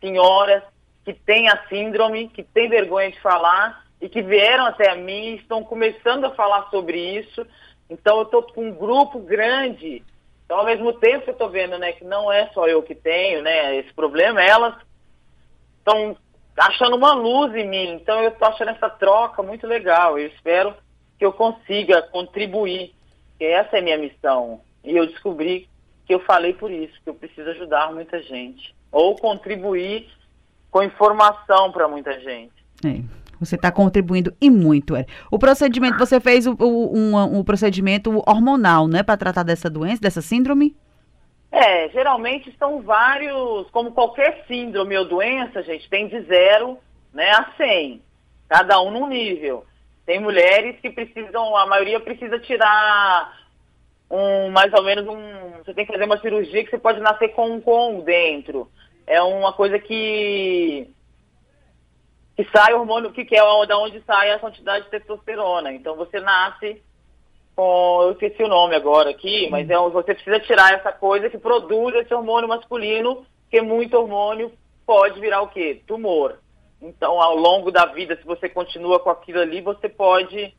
senhoras 0.00 0.62
que 1.04 1.12
têm 1.12 1.48
a 1.48 1.66
síndrome, 1.68 2.28
que 2.28 2.42
têm 2.42 2.68
vergonha 2.68 3.10
de 3.10 3.20
falar 3.20 3.84
e 4.00 4.08
que 4.08 4.22
vieram 4.22 4.66
até 4.66 4.90
a 4.90 4.96
mim, 4.96 5.34
estão 5.34 5.62
começando 5.62 6.24
a 6.24 6.34
falar 6.34 6.68
sobre 6.70 6.98
isso. 6.98 7.46
Então 7.88 8.18
eu 8.18 8.22
estou 8.24 8.42
com 8.42 8.68
um 8.68 8.74
grupo 8.74 9.20
grande. 9.20 10.02
Então, 10.44 10.58
ao 10.58 10.66
mesmo 10.66 10.92
tempo 10.94 11.24
que 11.24 11.30
eu 11.30 11.34
estou 11.34 11.48
vendo 11.48 11.78
né, 11.78 11.92
que 11.92 12.04
não 12.04 12.30
é 12.30 12.48
só 12.48 12.66
eu 12.66 12.82
que 12.82 12.94
tenho 12.94 13.42
né, 13.42 13.76
esse 13.76 13.92
problema, 13.94 14.42
elas 14.42 14.76
estão 15.78 16.16
achando 16.56 16.96
uma 16.96 17.12
luz 17.12 17.54
em 17.54 17.68
mim. 17.68 17.92
Então 17.92 18.20
eu 18.20 18.30
estou 18.30 18.48
achando 18.48 18.70
essa 18.70 18.90
troca 18.90 19.42
muito 19.42 19.66
legal. 19.66 20.18
Eu 20.18 20.26
espero 20.26 20.74
que 21.18 21.24
eu 21.24 21.32
consiga 21.32 22.02
contribuir, 22.02 22.92
essa 23.38 23.76
é 23.76 23.78
a 23.78 23.82
minha 23.82 23.98
missão. 23.98 24.60
E 24.84 24.96
eu 24.96 25.06
descobri 25.06 25.68
que 26.06 26.14
eu 26.14 26.20
falei 26.20 26.52
por 26.52 26.70
isso, 26.70 26.92
que 27.02 27.10
eu 27.10 27.14
preciso 27.14 27.48
ajudar 27.50 27.92
muita 27.92 28.22
gente. 28.22 28.74
Ou 28.90 29.16
contribuir 29.16 30.08
com 30.70 30.82
informação 30.82 31.70
para 31.70 31.88
muita 31.88 32.18
gente. 32.20 32.52
É. 32.84 33.02
Você 33.38 33.56
está 33.56 33.72
contribuindo 33.72 34.32
e 34.40 34.48
muito, 34.48 34.94
é. 34.94 35.04
O 35.30 35.38
procedimento, 35.38 35.98
você 35.98 36.20
fez 36.20 36.46
o, 36.46 36.54
o, 36.60 36.96
um, 36.96 37.38
um 37.38 37.44
procedimento 37.44 38.22
hormonal, 38.24 38.86
né, 38.86 39.02
para 39.02 39.16
tratar 39.16 39.42
dessa 39.42 39.68
doença, 39.68 40.00
dessa 40.00 40.22
síndrome? 40.22 40.76
É, 41.50 41.88
geralmente 41.90 42.54
são 42.56 42.80
vários, 42.80 43.68
como 43.70 43.92
qualquer 43.92 44.44
síndrome 44.46 44.96
ou 44.96 45.04
doença, 45.06 45.62
gente, 45.62 45.88
tem 45.90 46.06
de 46.08 46.22
zero 46.22 46.78
né, 47.12 47.30
a 47.32 47.50
100, 47.56 48.00
cada 48.48 48.80
um 48.80 48.90
num 48.90 49.08
nível. 49.08 49.66
Tem 50.06 50.20
mulheres 50.20 50.80
que 50.80 50.90
precisam, 50.90 51.56
a 51.56 51.66
maioria 51.66 52.00
precisa 52.00 52.38
tirar 52.38 53.41
um, 54.12 54.50
mais 54.50 54.70
ou 54.74 54.82
menos 54.82 55.08
um, 55.08 55.62
você 55.64 55.72
tem 55.72 55.86
que 55.86 55.92
fazer 55.92 56.04
uma 56.04 56.20
cirurgia 56.20 56.62
que 56.62 56.70
você 56.70 56.78
pode 56.78 57.00
nascer 57.00 57.28
com 57.28 57.50
um 57.50 57.60
com 57.62 58.00
dentro. 58.00 58.70
É 59.06 59.22
uma 59.22 59.54
coisa 59.54 59.78
que 59.78 60.86
que 62.36 62.44
sai 62.54 62.74
o 62.74 62.80
hormônio, 62.80 63.12
que, 63.12 63.24
que 63.24 63.34
é 63.36 63.66
da 63.66 63.78
onde 63.78 64.02
sai 64.02 64.30
a 64.30 64.38
quantidade 64.38 64.84
de 64.84 64.90
testosterona. 64.90 65.72
Então 65.72 65.96
você 65.96 66.20
nasce 66.20 66.82
com, 67.56 68.02
eu 68.02 68.12
esqueci 68.12 68.42
o 68.42 68.48
nome 68.48 68.74
agora 68.74 69.10
aqui, 69.10 69.48
mas 69.50 69.68
é, 69.68 69.76
você 69.76 70.14
precisa 70.14 70.40
tirar 70.40 70.74
essa 70.74 70.92
coisa 70.92 71.30
que 71.30 71.38
produz 71.38 71.94
esse 71.94 72.12
hormônio 72.12 72.48
masculino, 72.48 73.24
que 73.50 73.62
muito 73.62 73.96
hormônio 73.96 74.52
pode 74.86 75.20
virar 75.20 75.40
o 75.40 75.48
quê? 75.48 75.82
Tumor. 75.86 76.38
Então, 76.82 77.20
ao 77.20 77.36
longo 77.36 77.70
da 77.70 77.86
vida, 77.86 78.16
se 78.16 78.24
você 78.24 78.48
continua 78.48 78.98
com 78.98 79.08
aquilo 79.08 79.40
ali, 79.40 79.60
você 79.60 79.88
pode 79.88 80.54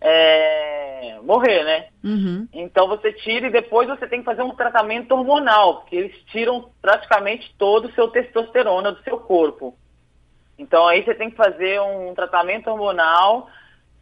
é, 0.00 1.18
morrer, 1.22 1.64
né? 1.64 1.88
Uhum. 2.02 2.48
Então 2.52 2.88
você 2.88 3.12
tira 3.12 3.46
e 3.46 3.52
depois 3.52 3.88
você 3.88 4.06
tem 4.06 4.20
que 4.20 4.24
fazer 4.24 4.42
um 4.42 4.54
tratamento 4.54 5.12
hormonal, 5.12 5.80
porque 5.80 5.96
eles 5.96 6.16
tiram 6.26 6.70
praticamente 6.80 7.54
todo 7.58 7.88
o 7.88 7.92
seu 7.92 8.08
testosterona 8.08 8.92
do 8.92 9.02
seu 9.02 9.18
corpo. 9.18 9.76
Então 10.58 10.86
aí 10.86 11.04
você 11.04 11.14
tem 11.14 11.30
que 11.30 11.36
fazer 11.36 11.80
um 11.80 12.14
tratamento 12.14 12.68
hormonal 12.68 13.48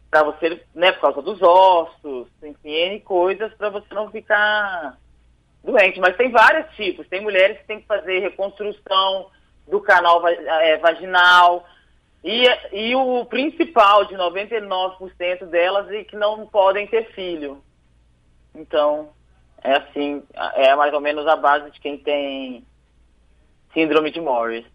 para 0.09 0.23
você, 0.23 0.61
né, 0.73 0.91
por 0.91 1.01
causa 1.01 1.21
dos 1.21 1.41
ossos, 1.41 2.27
enfim, 2.43 2.69
N 2.69 2.99
coisas 3.01 3.53
para 3.53 3.69
você 3.69 3.93
não 3.93 4.09
ficar 4.09 4.97
doente. 5.63 5.99
Mas 5.99 6.17
tem 6.17 6.31
vários 6.31 6.73
tipos. 6.75 7.07
Tem 7.07 7.21
mulheres 7.21 7.59
que 7.59 7.67
têm 7.67 7.81
que 7.81 7.87
fazer 7.87 8.19
reconstrução 8.19 9.27
do 9.67 9.79
canal 9.79 10.27
é, 10.27 10.77
vaginal. 10.77 11.65
E, 12.23 12.45
e 12.73 12.95
o 12.95 13.25
principal 13.25 14.05
de 14.05 14.15
99% 14.15 15.45
delas 15.45 15.89
é 15.89 16.03
que 16.03 16.17
não 16.17 16.45
podem 16.45 16.85
ter 16.87 17.11
filho. 17.13 17.61
Então, 18.53 19.09
é 19.63 19.73
assim, 19.73 20.21
é 20.55 20.75
mais 20.75 20.93
ou 20.93 20.99
menos 20.99 21.25
a 21.27 21.35
base 21.35 21.71
de 21.71 21.79
quem 21.79 21.97
tem 21.97 22.63
síndrome 23.73 24.11
de 24.11 24.19
Morris. 24.19 24.65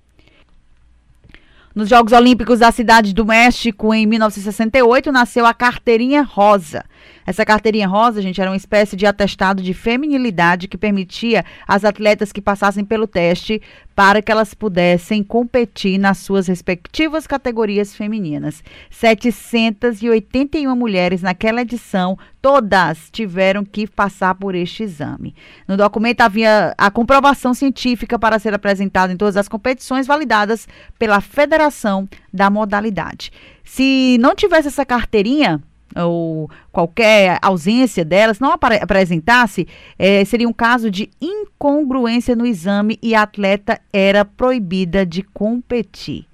Nos 1.75 1.89
Jogos 1.89 2.13
Olímpicos 2.13 2.61
da 2.61 2.71
Cidade 2.71 3.13
do 3.13 3.27
México, 3.27 3.93
em 3.93 4.07
1968, 4.07 5.11
nasceu 5.11 5.45
a 5.45 5.53
carteirinha 5.53 6.23
rosa. 6.23 6.85
Essa 7.27 7.45
carteirinha 7.45 7.89
rosa, 7.89 8.21
gente, 8.21 8.41
era 8.41 8.51
uma 8.51 8.57
espécie 8.57 8.97
de 8.97 9.07
atestado 9.07 9.63
de 9.63 9.73
feminilidade 9.73 10.69
que 10.69 10.77
permitia 10.77 11.45
às 11.67 11.85
atletas 11.85 12.33
que 12.33 12.41
passassem 12.41 12.85
pelo 12.85 13.07
teste 13.07 13.63
para 13.95 14.21
que 14.21 14.31
elas 14.31 14.55
pudessem 14.55 15.23
competir 15.23 15.99
nas 15.99 16.19
suas 16.19 16.49
respectivas 16.49 17.27
categorias 17.27 17.95
femininas. 17.95 18.63
781 18.91 20.75
mulheres 20.75 21.23
naquela 21.23 21.63
edição, 21.63 22.19
todas 22.43 23.09
tiveram 23.11 23.65
que 23.65 23.87
passar 23.87 24.35
por 24.35 24.55
este 24.55 24.83
exame. 24.83 25.35
No 25.67 25.77
documento 25.77 26.23
havia 26.23 26.75
a 26.77 26.91
comprovação 26.91 27.55
científica 27.55 28.19
para 28.19 28.39
ser 28.39 28.53
apresentada 28.53 29.13
em 29.13 29.17
todas 29.17 29.37
as 29.37 29.49
competições 29.49 30.07
validadas 30.07 30.69
pela 30.99 31.21
Federação 31.21 32.09
da 32.33 32.51
Modalidade. 32.51 33.31
Se 33.65 34.19
não 34.21 34.35
tivesse 34.35 34.69
essa 34.69 34.85
carteirinha, 34.85 35.63
ou 35.97 36.51
qualquer 36.73 37.39
ausência 37.43 38.05
delas 38.05 38.41
não 38.41 38.53
apresentasse, 38.53 39.67
é, 39.99 40.25
seria 40.25 40.49
um 40.49 40.53
caso 40.53 40.91
de 40.91 41.11
incongruência 41.21 42.35
no 42.35 42.47
exame 42.47 42.99
e 43.03 43.15
a 43.15 43.23
atleta 43.23 43.81
era 43.93 44.25
proibida 44.25 45.05
de 45.07 45.23
competir. 45.23 46.27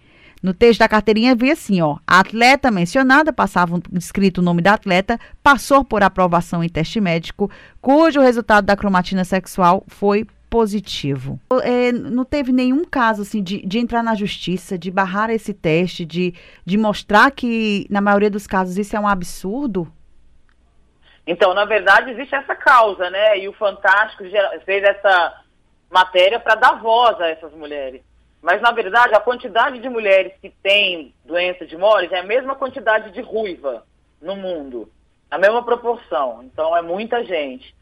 No 0.43 0.55
texto 0.55 0.81
da 0.81 0.89
carteirinha 0.89 1.33
havia 1.33 1.53
assim, 1.53 1.83
ó, 1.83 1.99
a 2.07 2.21
atleta 2.21 2.71
mencionada, 2.71 3.31
passava 3.31 3.81
escrito 3.93 4.39
o 4.39 4.43
nome 4.43 4.63
da 4.63 4.73
atleta, 4.73 5.21
passou 5.43 5.85
por 5.85 6.03
aprovação 6.03 6.65
em 6.65 6.69
teste 6.69 6.99
médico, 6.99 7.51
cujo 7.81 8.23
resultado 8.23 8.65
da 8.65 8.77
cromatina 8.77 9.23
sexual 9.23 9.85
foi 9.87 10.27
positivo. 10.51 11.39
É, 11.63 11.93
não 11.93 12.25
teve 12.25 12.51
nenhum 12.51 12.85
caso 12.85 13.23
assim 13.23 13.41
de, 13.43 13.65
de 13.65 13.79
entrar 13.79 14.03
na 14.03 14.17
justiça, 14.17 14.77
de 14.77 14.91
barrar 14.91 15.31
esse 15.31 15.55
teste, 15.55 16.05
de, 16.05 16.35
de 16.67 16.77
mostrar 16.77 17.31
que, 17.31 17.87
na 17.89 18.01
maioria 18.01 18.29
dos 18.29 18.47
casos, 18.49 18.77
isso 18.77 18.97
é 18.97 19.01
um 19.01 19.07
absurdo? 19.07 19.91
Então, 21.27 21.55
na 21.55 21.65
verdade, 21.65 22.11
existe 22.11 22.35
essa 22.35 22.57
causa, 22.57 23.09
né? 23.09 23.39
E 23.39 23.49
o 23.49 23.53
Fantástico 23.53 24.25
fez 24.65 24.83
essa 24.83 25.41
matéria 25.89 26.41
para 26.41 26.57
dar 26.57 26.81
voz 26.81 27.21
a 27.21 27.29
essas 27.29 27.53
mulheres. 27.53 28.03
Mas, 28.43 28.61
na 28.61 28.73
verdade, 28.73 29.15
a 29.15 29.21
quantidade 29.21 29.79
de 29.79 29.89
mulheres 29.89 30.33
que 30.41 30.51
têm 30.63 31.15
doença 31.25 31.65
de 31.65 31.77
Morris 31.77 32.11
é 32.11 32.19
a 32.19 32.25
mesma 32.25 32.57
quantidade 32.57 33.13
de 33.13 33.21
ruiva 33.21 33.85
no 34.21 34.35
mundo. 34.35 34.91
A 35.31 35.39
mesma 35.39 35.63
proporção. 35.63 36.43
Então, 36.43 36.77
é 36.77 36.83
muita 36.83 37.23
gente. 37.25 37.75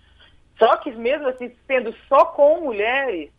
Só 0.58 0.76
que 0.76 0.90
mesmo 0.90 1.28
assim, 1.28 1.54
sendo 1.66 1.94
só 2.08 2.24
com 2.26 2.62
mulheres, 2.62 3.30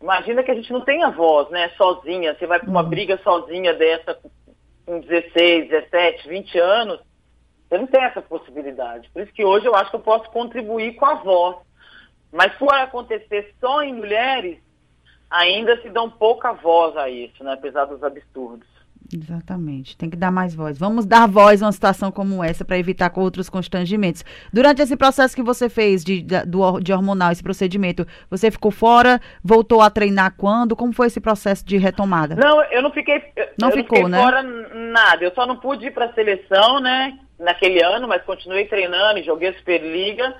imagina 0.00 0.42
que 0.42 0.50
a 0.50 0.54
gente 0.54 0.72
não 0.72 0.82
tenha 0.82 1.10
voz, 1.10 1.48
né? 1.50 1.70
Sozinha. 1.70 2.34
Você 2.34 2.46
vai 2.46 2.58
para 2.58 2.68
uma 2.68 2.82
uhum. 2.82 2.88
briga 2.88 3.18
sozinha 3.22 3.72
dessa 3.74 4.18
com 4.84 5.00
16, 5.00 5.68
17, 5.68 6.28
20 6.28 6.58
anos, 6.58 7.00
você 7.68 7.78
não 7.78 7.86
tem 7.88 8.04
essa 8.04 8.22
possibilidade. 8.22 9.10
Por 9.10 9.22
isso 9.22 9.32
que 9.32 9.44
hoje 9.44 9.66
eu 9.66 9.74
acho 9.74 9.90
que 9.90 9.96
eu 9.96 10.00
posso 10.00 10.30
contribuir 10.30 10.94
com 10.94 11.06
a 11.06 11.14
voz. 11.14 11.56
Mas 12.32 12.54
por 12.54 12.72
acontecer 12.72 13.54
só 13.60 13.82
em 13.82 13.94
mulheres, 13.94 14.58
ainda 15.30 15.80
se 15.82 15.88
dão 15.88 16.08
pouca 16.08 16.52
voz 16.52 16.96
a 16.96 17.08
isso, 17.08 17.42
né? 17.42 17.54
Apesar 17.54 17.86
dos 17.86 18.02
absurdos. 18.02 18.68
Exatamente, 19.12 19.96
tem 19.96 20.10
que 20.10 20.16
dar 20.16 20.30
mais 20.30 20.54
voz. 20.54 20.78
Vamos 20.78 21.06
dar 21.06 21.28
voz 21.28 21.62
a 21.62 21.66
uma 21.66 21.72
situação 21.72 22.10
como 22.10 22.42
essa 22.42 22.64
para 22.64 22.78
evitar 22.78 23.12
outros 23.14 23.48
constrangimentos. 23.48 24.24
Durante 24.52 24.82
esse 24.82 24.96
processo 24.96 25.34
que 25.34 25.42
você 25.42 25.68
fez 25.68 26.04
de, 26.04 26.22
de, 26.22 26.36
de 26.82 26.92
hormonal, 26.92 27.30
esse 27.30 27.42
procedimento, 27.42 28.06
você 28.28 28.50
ficou 28.50 28.70
fora, 28.70 29.20
voltou 29.42 29.80
a 29.80 29.90
treinar 29.90 30.34
quando? 30.36 30.74
Como 30.74 30.92
foi 30.92 31.06
esse 31.06 31.20
processo 31.20 31.64
de 31.64 31.76
retomada? 31.76 32.34
Não, 32.34 32.62
eu 32.64 32.82
não 32.82 32.90
fiquei, 32.90 33.14
não 33.16 33.22
ficou, 33.22 33.58
não 33.58 33.72
fiquei 33.72 34.04
né? 34.04 34.18
fora 34.18 34.42
nada. 34.42 35.24
Eu 35.24 35.32
só 35.34 35.46
não 35.46 35.56
pude 35.56 35.86
ir 35.86 35.92
para 35.92 36.06
a 36.06 36.12
seleção, 36.12 36.80
né, 36.80 37.18
naquele 37.38 37.82
ano, 37.82 38.08
mas 38.08 38.22
continuei 38.22 38.66
treinando 38.66 39.18
e 39.18 39.24
joguei 39.24 39.50
a 39.50 39.54
Superliga 39.54 40.34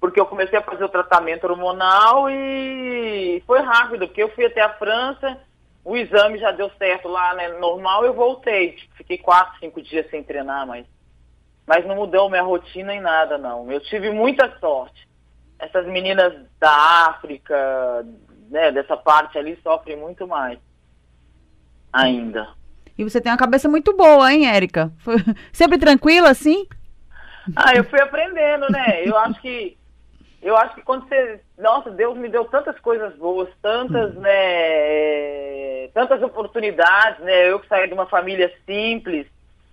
porque 0.00 0.18
eu 0.18 0.24
comecei 0.24 0.58
a 0.58 0.62
fazer 0.62 0.82
o 0.82 0.88
tratamento 0.88 1.44
hormonal 1.44 2.30
e 2.30 3.42
foi 3.46 3.60
rápido, 3.60 4.06
porque 4.06 4.22
eu 4.22 4.30
fui 4.30 4.46
até 4.46 4.62
a 4.62 4.70
França 4.70 5.38
o 5.90 5.96
exame 5.96 6.38
já 6.38 6.52
deu 6.52 6.70
certo 6.78 7.08
lá, 7.08 7.34
né? 7.34 7.48
Normal, 7.48 8.04
eu 8.04 8.14
voltei. 8.14 8.74
Tipo, 8.76 8.94
fiquei 8.94 9.18
quatro, 9.18 9.58
cinco 9.58 9.82
dias 9.82 10.08
sem 10.08 10.22
treinar, 10.22 10.64
mas, 10.64 10.86
mas 11.66 11.84
não 11.84 11.96
mudou 11.96 12.30
minha 12.30 12.42
rotina 12.42 12.94
em 12.94 13.00
nada, 13.00 13.36
não. 13.36 13.70
Eu 13.72 13.80
tive 13.80 14.08
muita 14.10 14.56
sorte. 14.60 15.08
Essas 15.58 15.84
meninas 15.86 16.32
da 16.60 17.08
África, 17.08 18.06
né, 18.48 18.70
dessa 18.70 18.96
parte 18.96 19.36
ali, 19.36 19.58
sofrem 19.64 19.96
muito 19.96 20.28
mais. 20.28 20.60
Ainda. 21.92 22.48
E 22.96 23.02
você 23.02 23.20
tem 23.20 23.32
uma 23.32 23.38
cabeça 23.38 23.68
muito 23.68 23.96
boa, 23.96 24.32
hein, 24.32 24.46
Érica? 24.46 24.92
Sempre 25.52 25.76
tranquila, 25.76 26.30
assim? 26.30 26.68
Ah, 27.56 27.74
eu 27.74 27.82
fui 27.82 28.00
aprendendo, 28.00 28.70
né? 28.70 29.04
Eu 29.04 29.18
acho 29.18 29.40
que 29.40 29.76
eu 30.40 30.56
acho 30.56 30.74
que 30.74 30.82
quando 30.82 31.06
você. 31.08 31.40
Nossa, 31.60 31.90
Deus 31.90 32.16
me 32.16 32.28
deu 32.28 32.44
tantas 32.46 32.78
coisas 32.80 33.14
boas, 33.16 33.48
tantas, 33.60 34.16
hum. 34.16 34.20
né? 34.20 35.88
Tantas 35.92 36.22
oportunidades, 36.22 37.20
né? 37.24 37.50
Eu 37.50 37.60
que 37.60 37.68
saí 37.68 37.86
de 37.86 37.94
uma 37.94 38.06
família 38.06 38.52
simples, 38.66 39.26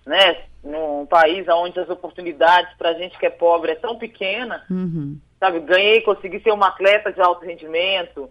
né? 0.06 0.42
Num 0.62 1.06
país 1.06 1.46
onde 1.48 1.78
as 1.78 1.88
oportunidades 1.88 2.76
para 2.76 2.94
gente 2.94 3.18
que 3.18 3.26
é 3.26 3.30
pobre 3.30 3.72
é 3.72 3.76
tão 3.76 3.96
pequena, 3.96 4.64
uhum. 4.70 5.18
sabe? 5.38 5.60
Ganhei, 5.60 6.00
consegui 6.02 6.40
ser 6.40 6.50
uma 6.50 6.68
atleta 6.68 7.12
de 7.12 7.20
alto 7.20 7.44
rendimento. 7.44 8.28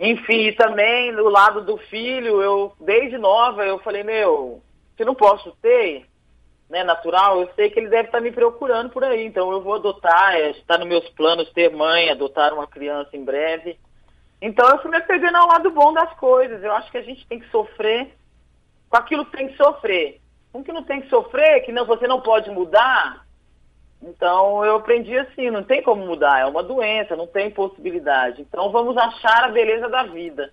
Enfim, 0.00 0.52
também 0.52 1.12
no 1.12 1.28
lado 1.28 1.60
do 1.62 1.76
filho, 1.76 2.42
eu 2.42 2.72
desde 2.80 3.18
nova 3.18 3.64
eu 3.64 3.78
falei, 3.78 4.02
meu, 4.02 4.60
se 4.96 5.04
não 5.04 5.14
posso 5.14 5.52
ter, 5.62 6.06
né, 6.72 6.82
natural, 6.82 7.38
eu 7.38 7.50
sei 7.54 7.68
que 7.68 7.78
ele 7.78 7.90
deve 7.90 8.08
estar 8.08 8.18
me 8.18 8.32
procurando 8.32 8.88
por 8.88 9.04
aí, 9.04 9.26
então 9.26 9.52
eu 9.52 9.60
vou 9.60 9.74
adotar, 9.74 10.34
está 10.40 10.78
nos 10.78 10.88
meus 10.88 11.06
planos 11.10 11.52
ter 11.52 11.70
mãe, 11.70 12.08
adotar 12.08 12.54
uma 12.54 12.66
criança 12.66 13.14
em 13.14 13.22
breve. 13.22 13.78
Então 14.40 14.66
eu 14.70 14.78
fui 14.78 14.90
me 14.90 14.98
pegando 15.02 15.36
ao 15.36 15.48
lado 15.48 15.70
bom 15.70 15.92
das 15.92 16.10
coisas. 16.14 16.64
Eu 16.64 16.72
acho 16.72 16.90
que 16.90 16.96
a 16.96 17.02
gente 17.02 17.26
tem 17.26 17.38
que 17.38 17.50
sofrer 17.50 18.14
com 18.88 18.96
aquilo 18.96 19.26
que 19.26 19.36
tem 19.36 19.48
que 19.48 19.56
sofrer. 19.58 20.18
Com 20.50 20.64
que 20.64 20.72
não 20.72 20.82
tem 20.82 21.02
que 21.02 21.10
sofrer, 21.10 21.60
que 21.60 21.72
não, 21.72 21.84
você 21.84 22.06
não 22.08 22.22
pode 22.22 22.50
mudar. 22.50 23.22
Então 24.02 24.64
eu 24.64 24.76
aprendi 24.76 25.16
assim, 25.18 25.50
não 25.50 25.62
tem 25.62 25.82
como 25.82 26.06
mudar, 26.06 26.40
é 26.40 26.46
uma 26.46 26.62
doença, 26.62 27.14
não 27.14 27.26
tem 27.26 27.50
possibilidade. 27.50 28.40
Então 28.40 28.72
vamos 28.72 28.96
achar 28.96 29.44
a 29.44 29.52
beleza 29.52 29.90
da 29.90 30.04
vida. 30.04 30.50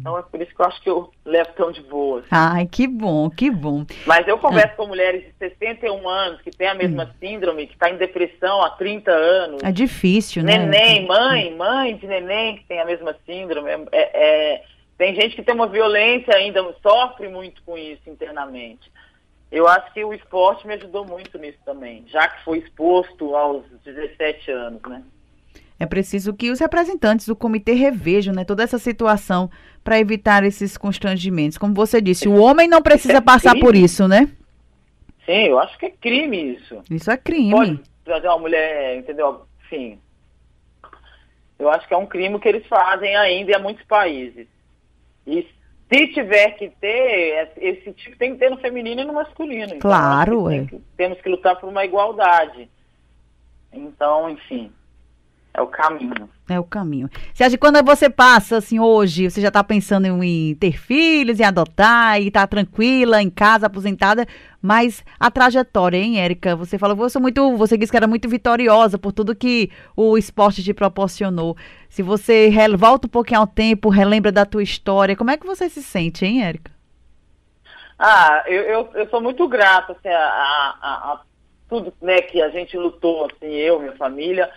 Então 0.00 0.18
é 0.18 0.22
por 0.22 0.40
isso 0.40 0.54
que 0.54 0.60
eu 0.60 0.66
acho 0.66 0.82
que 0.82 0.90
eu 0.90 1.10
levo 1.24 1.50
tão 1.54 1.70
de 1.70 1.82
boa. 1.82 2.20
Assim. 2.20 2.28
Ai, 2.30 2.66
que 2.66 2.86
bom, 2.86 3.28
que 3.28 3.50
bom. 3.50 3.84
Mas 4.06 4.26
eu 4.26 4.38
converso 4.38 4.72
ah. 4.72 4.76
com 4.76 4.86
mulheres 4.86 5.24
de 5.24 5.32
61 5.38 6.08
anos 6.08 6.40
que 6.40 6.50
têm 6.50 6.68
a 6.68 6.74
mesma 6.74 7.04
hum. 7.04 7.14
síndrome, 7.20 7.66
que 7.66 7.74
está 7.74 7.90
em 7.90 7.96
depressão 7.96 8.62
há 8.62 8.70
30 8.70 9.10
anos. 9.10 9.62
É 9.62 9.70
difícil, 9.70 10.42
né? 10.42 10.58
Neném, 10.58 11.06
mãe, 11.06 11.54
mãe 11.54 11.96
de 11.96 12.06
neném 12.06 12.56
que 12.56 12.64
tem 12.64 12.80
a 12.80 12.86
mesma 12.86 13.14
síndrome. 13.26 13.70
É, 13.70 13.80
é, 13.92 14.10
é, 14.14 14.64
tem 14.96 15.14
gente 15.14 15.36
que 15.36 15.42
tem 15.42 15.54
uma 15.54 15.66
violência 15.66 16.34
ainda, 16.34 16.64
sofre 16.82 17.28
muito 17.28 17.62
com 17.62 17.76
isso 17.76 18.08
internamente. 18.08 18.90
Eu 19.50 19.68
acho 19.68 19.92
que 19.92 20.02
o 20.02 20.14
esporte 20.14 20.66
me 20.66 20.72
ajudou 20.74 21.04
muito 21.04 21.36
nisso 21.38 21.58
também, 21.62 22.04
já 22.06 22.26
que 22.26 22.42
foi 22.42 22.58
exposto 22.58 23.36
aos 23.36 23.62
17 23.84 24.50
anos, 24.50 24.80
né? 24.88 25.02
É 25.82 25.86
preciso 25.86 26.32
que 26.32 26.48
os 26.48 26.60
representantes 26.60 27.26
do 27.26 27.34
comitê 27.34 27.72
revejam 27.72 28.32
né, 28.32 28.44
toda 28.44 28.62
essa 28.62 28.78
situação 28.78 29.50
para 29.82 29.98
evitar 29.98 30.44
esses 30.44 30.78
constrangimentos. 30.78 31.58
Como 31.58 31.74
você 31.74 32.00
disse, 32.00 32.28
o 32.28 32.36
homem 32.36 32.68
não 32.68 32.80
precisa 32.80 33.16
é 33.16 33.20
passar 33.20 33.58
por 33.58 33.74
isso, 33.74 34.06
né? 34.06 34.30
Sim, 35.26 35.48
eu 35.48 35.58
acho 35.58 35.76
que 35.76 35.86
é 35.86 35.90
crime 35.90 36.54
isso. 36.54 36.84
Isso 36.88 37.10
é 37.10 37.16
crime. 37.16 37.50
Pode 37.50 37.80
trazer 38.04 38.28
uma 38.28 38.38
mulher, 38.38 38.96
entendeu? 38.96 39.44
Sim. 39.68 39.98
Eu 41.58 41.68
acho 41.68 41.88
que 41.88 41.94
é 41.94 41.96
um 41.96 42.06
crime 42.06 42.38
que 42.38 42.48
eles 42.48 42.64
fazem 42.68 43.16
ainda 43.16 43.50
em 43.50 43.60
muitos 43.60 43.84
países. 43.86 44.46
E 45.26 45.44
se 45.92 46.06
tiver 46.14 46.52
que 46.52 46.70
ter, 46.80 46.86
é, 46.86 47.52
esse 47.56 47.92
tipo 47.94 48.16
tem 48.16 48.34
que 48.34 48.38
ter 48.38 48.50
no 48.50 48.58
feminino 48.58 49.00
e 49.00 49.04
no 49.04 49.14
masculino. 49.14 49.74
Então, 49.74 49.80
claro, 49.80 50.48
é. 50.48 50.64
Que, 50.64 50.80
temos 50.96 51.20
que 51.20 51.28
lutar 51.28 51.58
por 51.58 51.68
uma 51.68 51.84
igualdade. 51.84 52.70
Então, 53.72 54.30
enfim. 54.30 54.70
É 55.54 55.60
o 55.60 55.66
caminho. 55.66 56.30
É 56.48 56.58
o 56.58 56.64
caminho. 56.64 57.10
Você 57.32 57.44
acha 57.44 57.56
que 57.56 57.60
quando 57.60 57.82
você 57.84 58.08
passa, 58.08 58.56
assim, 58.56 58.80
hoje, 58.80 59.30
você 59.30 59.40
já 59.40 59.48
está 59.48 59.62
pensando 59.62 60.06
em 60.24 60.54
ter 60.54 60.78
filhos, 60.78 61.38
em 61.38 61.44
adotar, 61.44 62.20
e 62.20 62.30
tá 62.30 62.46
tranquila, 62.46 63.22
em 63.22 63.28
casa, 63.28 63.66
aposentada, 63.66 64.26
mas 64.62 65.04
a 65.20 65.30
trajetória, 65.30 65.98
hein, 65.98 66.20
Érica? 66.20 66.56
Você 66.56 66.78
falou, 66.78 66.96
você 66.96 67.18
muito, 67.18 67.54
você 67.56 67.76
disse 67.76 67.92
que 67.92 67.96
era 67.96 68.06
muito 68.06 68.28
vitoriosa 68.30 68.98
por 68.98 69.12
tudo 69.12 69.36
que 69.36 69.70
o 69.94 70.16
esporte 70.16 70.64
te 70.64 70.72
proporcionou. 70.72 71.54
Se 71.90 72.02
você 72.02 72.50
volta 72.78 73.06
um 73.06 73.10
pouquinho 73.10 73.40
ao 73.40 73.46
tempo, 73.46 73.90
relembra 73.90 74.32
da 74.32 74.46
tua 74.46 74.62
história, 74.62 75.14
como 75.14 75.30
é 75.30 75.36
que 75.36 75.46
você 75.46 75.68
se 75.68 75.82
sente, 75.82 76.24
hein, 76.24 76.42
Érica? 76.42 76.72
Ah, 77.98 78.42
eu, 78.46 78.62
eu, 78.62 78.90
eu 78.94 79.08
sou 79.10 79.20
muito 79.20 79.46
grata, 79.46 79.92
assim, 79.92 80.08
a, 80.08 80.18
a, 80.80 81.12
a 81.12 81.20
tudo, 81.68 81.92
né, 82.00 82.22
que 82.22 82.40
a 82.40 82.48
gente 82.48 82.76
lutou, 82.76 83.26
assim, 83.26 83.52
eu, 83.52 83.78
minha 83.78 83.96
família, 83.96 84.50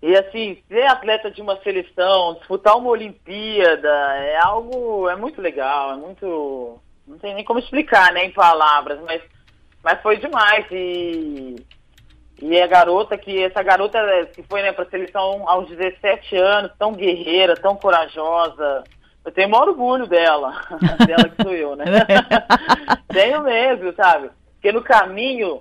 e 0.00 0.16
assim, 0.16 0.62
ser 0.68 0.86
atleta 0.86 1.30
de 1.30 1.42
uma 1.42 1.56
seleção, 1.60 2.34
disputar 2.34 2.76
uma 2.76 2.90
Olimpíada, 2.90 3.88
é 3.88 4.36
algo, 4.36 5.08
é 5.08 5.16
muito 5.16 5.40
legal, 5.40 5.92
é 5.92 5.96
muito, 5.96 6.78
não 7.06 7.18
tem 7.18 7.34
nem 7.34 7.44
como 7.44 7.58
explicar, 7.58 8.12
né, 8.12 8.24
em 8.24 8.30
palavras, 8.30 9.00
mas, 9.00 9.20
mas 9.82 10.00
foi 10.00 10.18
demais. 10.18 10.64
E, 10.70 11.56
e 12.40 12.60
a 12.60 12.66
garota 12.68 13.18
que, 13.18 13.42
essa 13.42 13.60
garota 13.60 13.98
que 14.32 14.42
foi, 14.44 14.62
né, 14.62 14.70
pra 14.70 14.84
seleção 14.84 15.48
aos 15.48 15.68
17 15.68 16.36
anos, 16.36 16.72
tão 16.78 16.92
guerreira, 16.92 17.56
tão 17.56 17.74
corajosa, 17.74 18.84
eu 19.24 19.32
tenho 19.32 19.48
o 19.48 19.50
maior 19.50 19.68
orgulho 19.68 20.06
dela, 20.06 20.62
dela 21.04 21.28
que 21.28 21.42
sou 21.42 21.52
eu, 21.52 21.74
né, 21.74 21.84
tenho 23.12 23.42
mesmo, 23.42 23.92
sabe, 23.94 24.30
porque 24.54 24.70
no 24.70 24.80
caminho 24.80 25.60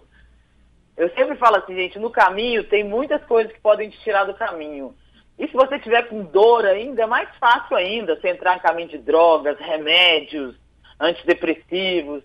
eu 0.97 1.09
sempre 1.11 1.37
falo 1.37 1.57
assim, 1.57 1.75
gente, 1.75 1.99
no 1.99 2.09
caminho 2.09 2.63
tem 2.63 2.83
muitas 2.83 3.23
coisas 3.25 3.53
que 3.53 3.61
podem 3.61 3.89
te 3.89 3.99
tirar 3.99 4.23
do 4.25 4.33
caminho. 4.33 4.95
E 5.37 5.47
se 5.47 5.53
você 5.53 5.77
tiver 5.77 6.09
com 6.09 6.23
dor 6.23 6.65
ainda, 6.65 7.03
é 7.03 7.05
mais 7.05 7.29
fácil 7.37 7.77
ainda 7.77 8.15
você 8.15 8.29
entrar 8.29 8.57
em 8.57 8.59
caminho 8.59 8.89
de 8.89 8.97
drogas, 8.97 9.59
remédios, 9.59 10.55
antidepressivos. 10.99 12.23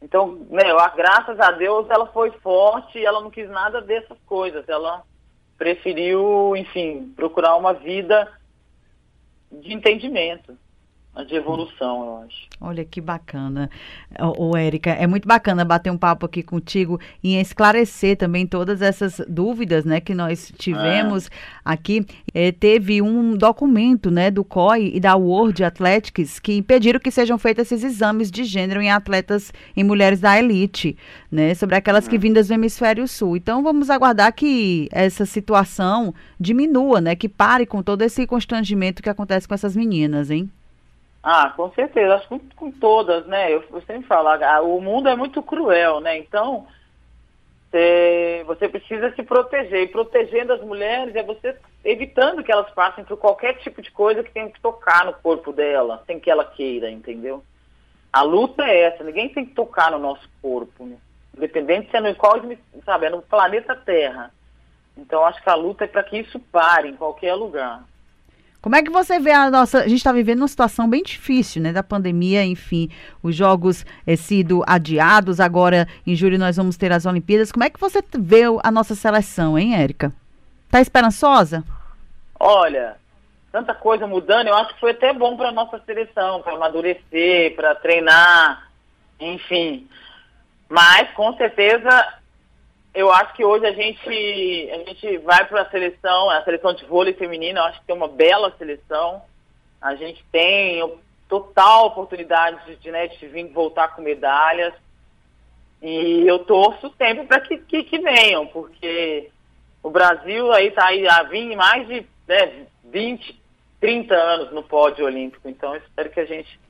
Então, 0.00 0.46
né, 0.48 0.62
graças 0.94 1.38
a 1.40 1.50
Deus 1.50 1.90
ela 1.90 2.06
foi 2.06 2.30
forte 2.30 2.98
e 2.98 3.04
ela 3.04 3.20
não 3.20 3.30
quis 3.30 3.50
nada 3.50 3.80
dessas 3.80 4.18
coisas. 4.24 4.68
Ela 4.68 5.02
preferiu, 5.58 6.56
enfim, 6.56 7.12
procurar 7.16 7.56
uma 7.56 7.72
vida 7.72 8.30
de 9.50 9.72
entendimento 9.74 10.56
de 11.26 11.34
evolução, 11.34 12.06
eu 12.06 12.16
acho. 12.24 12.48
Olha 12.58 12.84
que 12.86 12.98
bacana. 12.98 13.68
O, 14.38 14.56
Érica, 14.56 14.90
é 14.90 15.06
muito 15.06 15.28
bacana 15.28 15.62
bater 15.62 15.90
um 15.90 15.98
papo 15.98 16.24
aqui 16.24 16.42
contigo 16.42 16.98
e 17.22 17.36
esclarecer 17.36 18.16
também 18.16 18.46
todas 18.46 18.80
essas 18.80 19.20
dúvidas, 19.28 19.84
né, 19.84 20.00
que 20.00 20.14
nós 20.14 20.50
tivemos 20.56 21.26
é. 21.26 21.30
aqui. 21.62 22.06
É, 22.32 22.50
teve 22.50 23.02
um 23.02 23.36
documento, 23.36 24.10
né, 24.10 24.30
do 24.30 24.42
COI 24.42 24.92
e 24.94 25.00
da 25.00 25.14
World 25.14 25.62
Athletics 25.62 26.38
que 26.38 26.56
impediram 26.56 26.98
que 26.98 27.10
sejam 27.10 27.36
feitos 27.36 27.70
esses 27.70 27.84
exames 27.84 28.30
de 28.30 28.44
gênero 28.44 28.80
em 28.80 28.90
atletas, 28.90 29.52
em 29.76 29.84
mulheres 29.84 30.18
da 30.18 30.38
elite, 30.38 30.96
né, 31.30 31.54
sobre 31.54 31.76
aquelas 31.76 32.08
que 32.08 32.16
é. 32.16 32.18
vindas 32.18 32.48
do 32.48 32.54
hemisfério 32.54 33.06
sul. 33.06 33.36
Então 33.36 33.62
vamos 33.62 33.90
aguardar 33.90 34.32
que 34.32 34.88
essa 34.90 35.26
situação 35.26 36.14
diminua, 36.40 37.02
né, 37.02 37.14
que 37.14 37.28
pare 37.28 37.66
com 37.66 37.82
todo 37.82 38.00
esse 38.00 38.26
constrangimento 38.26 39.02
que 39.02 39.10
acontece 39.10 39.46
com 39.46 39.52
essas 39.54 39.76
meninas, 39.76 40.30
hein? 40.30 40.50
Ah, 41.22 41.52
com 41.56 41.70
certeza, 41.72 42.16
acho 42.16 42.28
que 42.28 42.54
com, 42.56 42.70
todas, 42.72 43.24
né? 43.26 43.52
Eu, 43.52 43.62
eu, 43.72 43.80
sempre 43.82 44.08
falo, 44.08 44.28
o 44.64 44.80
mundo 44.80 45.08
é 45.08 45.14
muito 45.14 45.40
cruel, 45.40 46.00
né? 46.00 46.18
Então, 46.18 46.66
cê, 47.70 48.42
você 48.44 48.68
precisa 48.68 49.14
se 49.14 49.22
proteger. 49.22 49.82
E 49.82 49.86
protegendo 49.86 50.52
as 50.52 50.60
mulheres 50.60 51.14
é 51.14 51.22
você 51.22 51.56
evitando 51.84 52.42
que 52.42 52.50
elas 52.50 52.70
passem 52.72 53.04
por 53.04 53.16
qualquer 53.16 53.54
tipo 53.58 53.80
de 53.80 53.90
coisa 53.90 54.22
que 54.24 54.32
tenha 54.32 54.50
que 54.50 54.60
tocar 54.60 55.04
no 55.04 55.14
corpo 55.14 55.52
dela, 55.52 56.02
sem 56.06 56.18
que 56.18 56.30
ela 56.30 56.44
queira, 56.44 56.90
entendeu? 56.90 57.44
A 58.12 58.22
luta 58.22 58.64
é 58.64 58.82
essa, 58.82 59.04
ninguém 59.04 59.28
tem 59.28 59.46
que 59.46 59.54
tocar 59.54 59.92
no 59.92 59.98
nosso 59.98 60.28
corpo, 60.42 60.84
né? 60.84 60.96
Independente 61.36 61.90
se 61.90 61.96
é 61.96 62.00
no 62.00 62.14
qual, 62.16 62.34
sabe, 62.84 63.06
é 63.06 63.10
no 63.10 63.22
planeta 63.22 63.74
Terra. 63.74 64.32
Então, 64.96 65.24
acho 65.24 65.42
que 65.42 65.48
a 65.48 65.54
luta 65.54 65.84
é 65.84 65.86
para 65.86 66.02
que 66.02 66.18
isso 66.18 66.38
pare 66.38 66.88
em 66.88 66.96
qualquer 66.96 67.34
lugar. 67.34 67.84
Como 68.62 68.76
é 68.76 68.82
que 68.82 68.90
você 68.90 69.18
vê 69.18 69.32
a 69.32 69.50
nossa. 69.50 69.80
A 69.80 69.88
gente 69.88 69.96
está 69.96 70.12
vivendo 70.12 70.38
uma 70.38 70.48
situação 70.48 70.88
bem 70.88 71.02
difícil, 71.02 71.60
né? 71.60 71.72
Da 71.72 71.82
pandemia, 71.82 72.44
enfim, 72.44 72.88
os 73.20 73.34
jogos 73.34 73.84
é, 74.06 74.14
sido 74.14 74.62
adiados. 74.68 75.40
Agora, 75.40 75.88
em 76.06 76.14
julho, 76.14 76.38
nós 76.38 76.56
vamos 76.56 76.76
ter 76.76 76.92
as 76.92 77.04
Olimpíadas. 77.04 77.50
Como 77.50 77.64
é 77.64 77.70
que 77.70 77.80
você 77.80 77.98
vê 78.16 78.44
a 78.62 78.70
nossa 78.70 78.94
seleção, 78.94 79.58
hein, 79.58 79.74
Érica? 79.74 80.12
Tá 80.70 80.80
esperançosa? 80.80 81.64
Olha, 82.38 82.96
tanta 83.50 83.74
coisa 83.74 84.06
mudando, 84.06 84.46
eu 84.46 84.54
acho 84.54 84.74
que 84.74 84.80
foi 84.80 84.92
até 84.92 85.12
bom 85.12 85.36
para 85.36 85.50
nossa 85.50 85.80
seleção, 85.84 86.40
para 86.40 86.54
amadurecer, 86.54 87.56
para 87.56 87.74
treinar, 87.74 88.70
enfim. 89.18 89.88
Mas, 90.68 91.10
com 91.10 91.36
certeza, 91.36 92.14
eu 92.94 93.10
acho 93.10 93.34
que 93.34 93.44
hoje 93.44 93.66
a 93.66 93.72
gente, 93.72 94.70
a 94.70 94.78
gente 94.78 95.18
vai 95.18 95.46
para 95.46 95.62
a 95.62 95.70
seleção, 95.70 96.28
a 96.30 96.44
seleção 96.44 96.74
de 96.74 96.84
vôlei 96.84 97.14
feminino, 97.14 97.58
eu 97.58 97.64
acho 97.64 97.80
que 97.80 97.86
tem 97.86 97.96
uma 97.96 98.08
bela 98.08 98.54
seleção. 98.58 99.22
A 99.80 99.94
gente 99.94 100.22
tem 100.30 100.82
total 101.28 101.86
oportunidade 101.86 102.76
de, 102.76 102.90
né, 102.90 103.08
de 103.08 103.26
vir 103.26 103.48
voltar 103.48 103.88
com 103.96 104.02
medalhas. 104.02 104.74
E 105.80 106.26
eu 106.26 106.40
torço 106.40 106.92
sempre 106.98 107.26
para 107.26 107.40
que, 107.40 107.58
que, 107.58 107.82
que, 107.84 107.98
venham, 107.98 108.46
porque 108.46 109.30
o 109.82 109.90
Brasil 109.90 110.52
aí 110.52 110.68
está 110.68 110.88
aí 110.88 111.08
há 111.08 111.22
20, 111.22 111.56
mais 111.56 111.88
de 111.88 112.06
né, 112.28 112.66
20, 112.84 113.40
30 113.80 114.14
anos 114.14 114.52
no 114.52 114.62
pódio 114.62 115.06
olímpico. 115.06 115.48
Então 115.48 115.74
espero 115.74 116.10
que 116.10 116.20
a 116.20 116.26
gente 116.26 116.60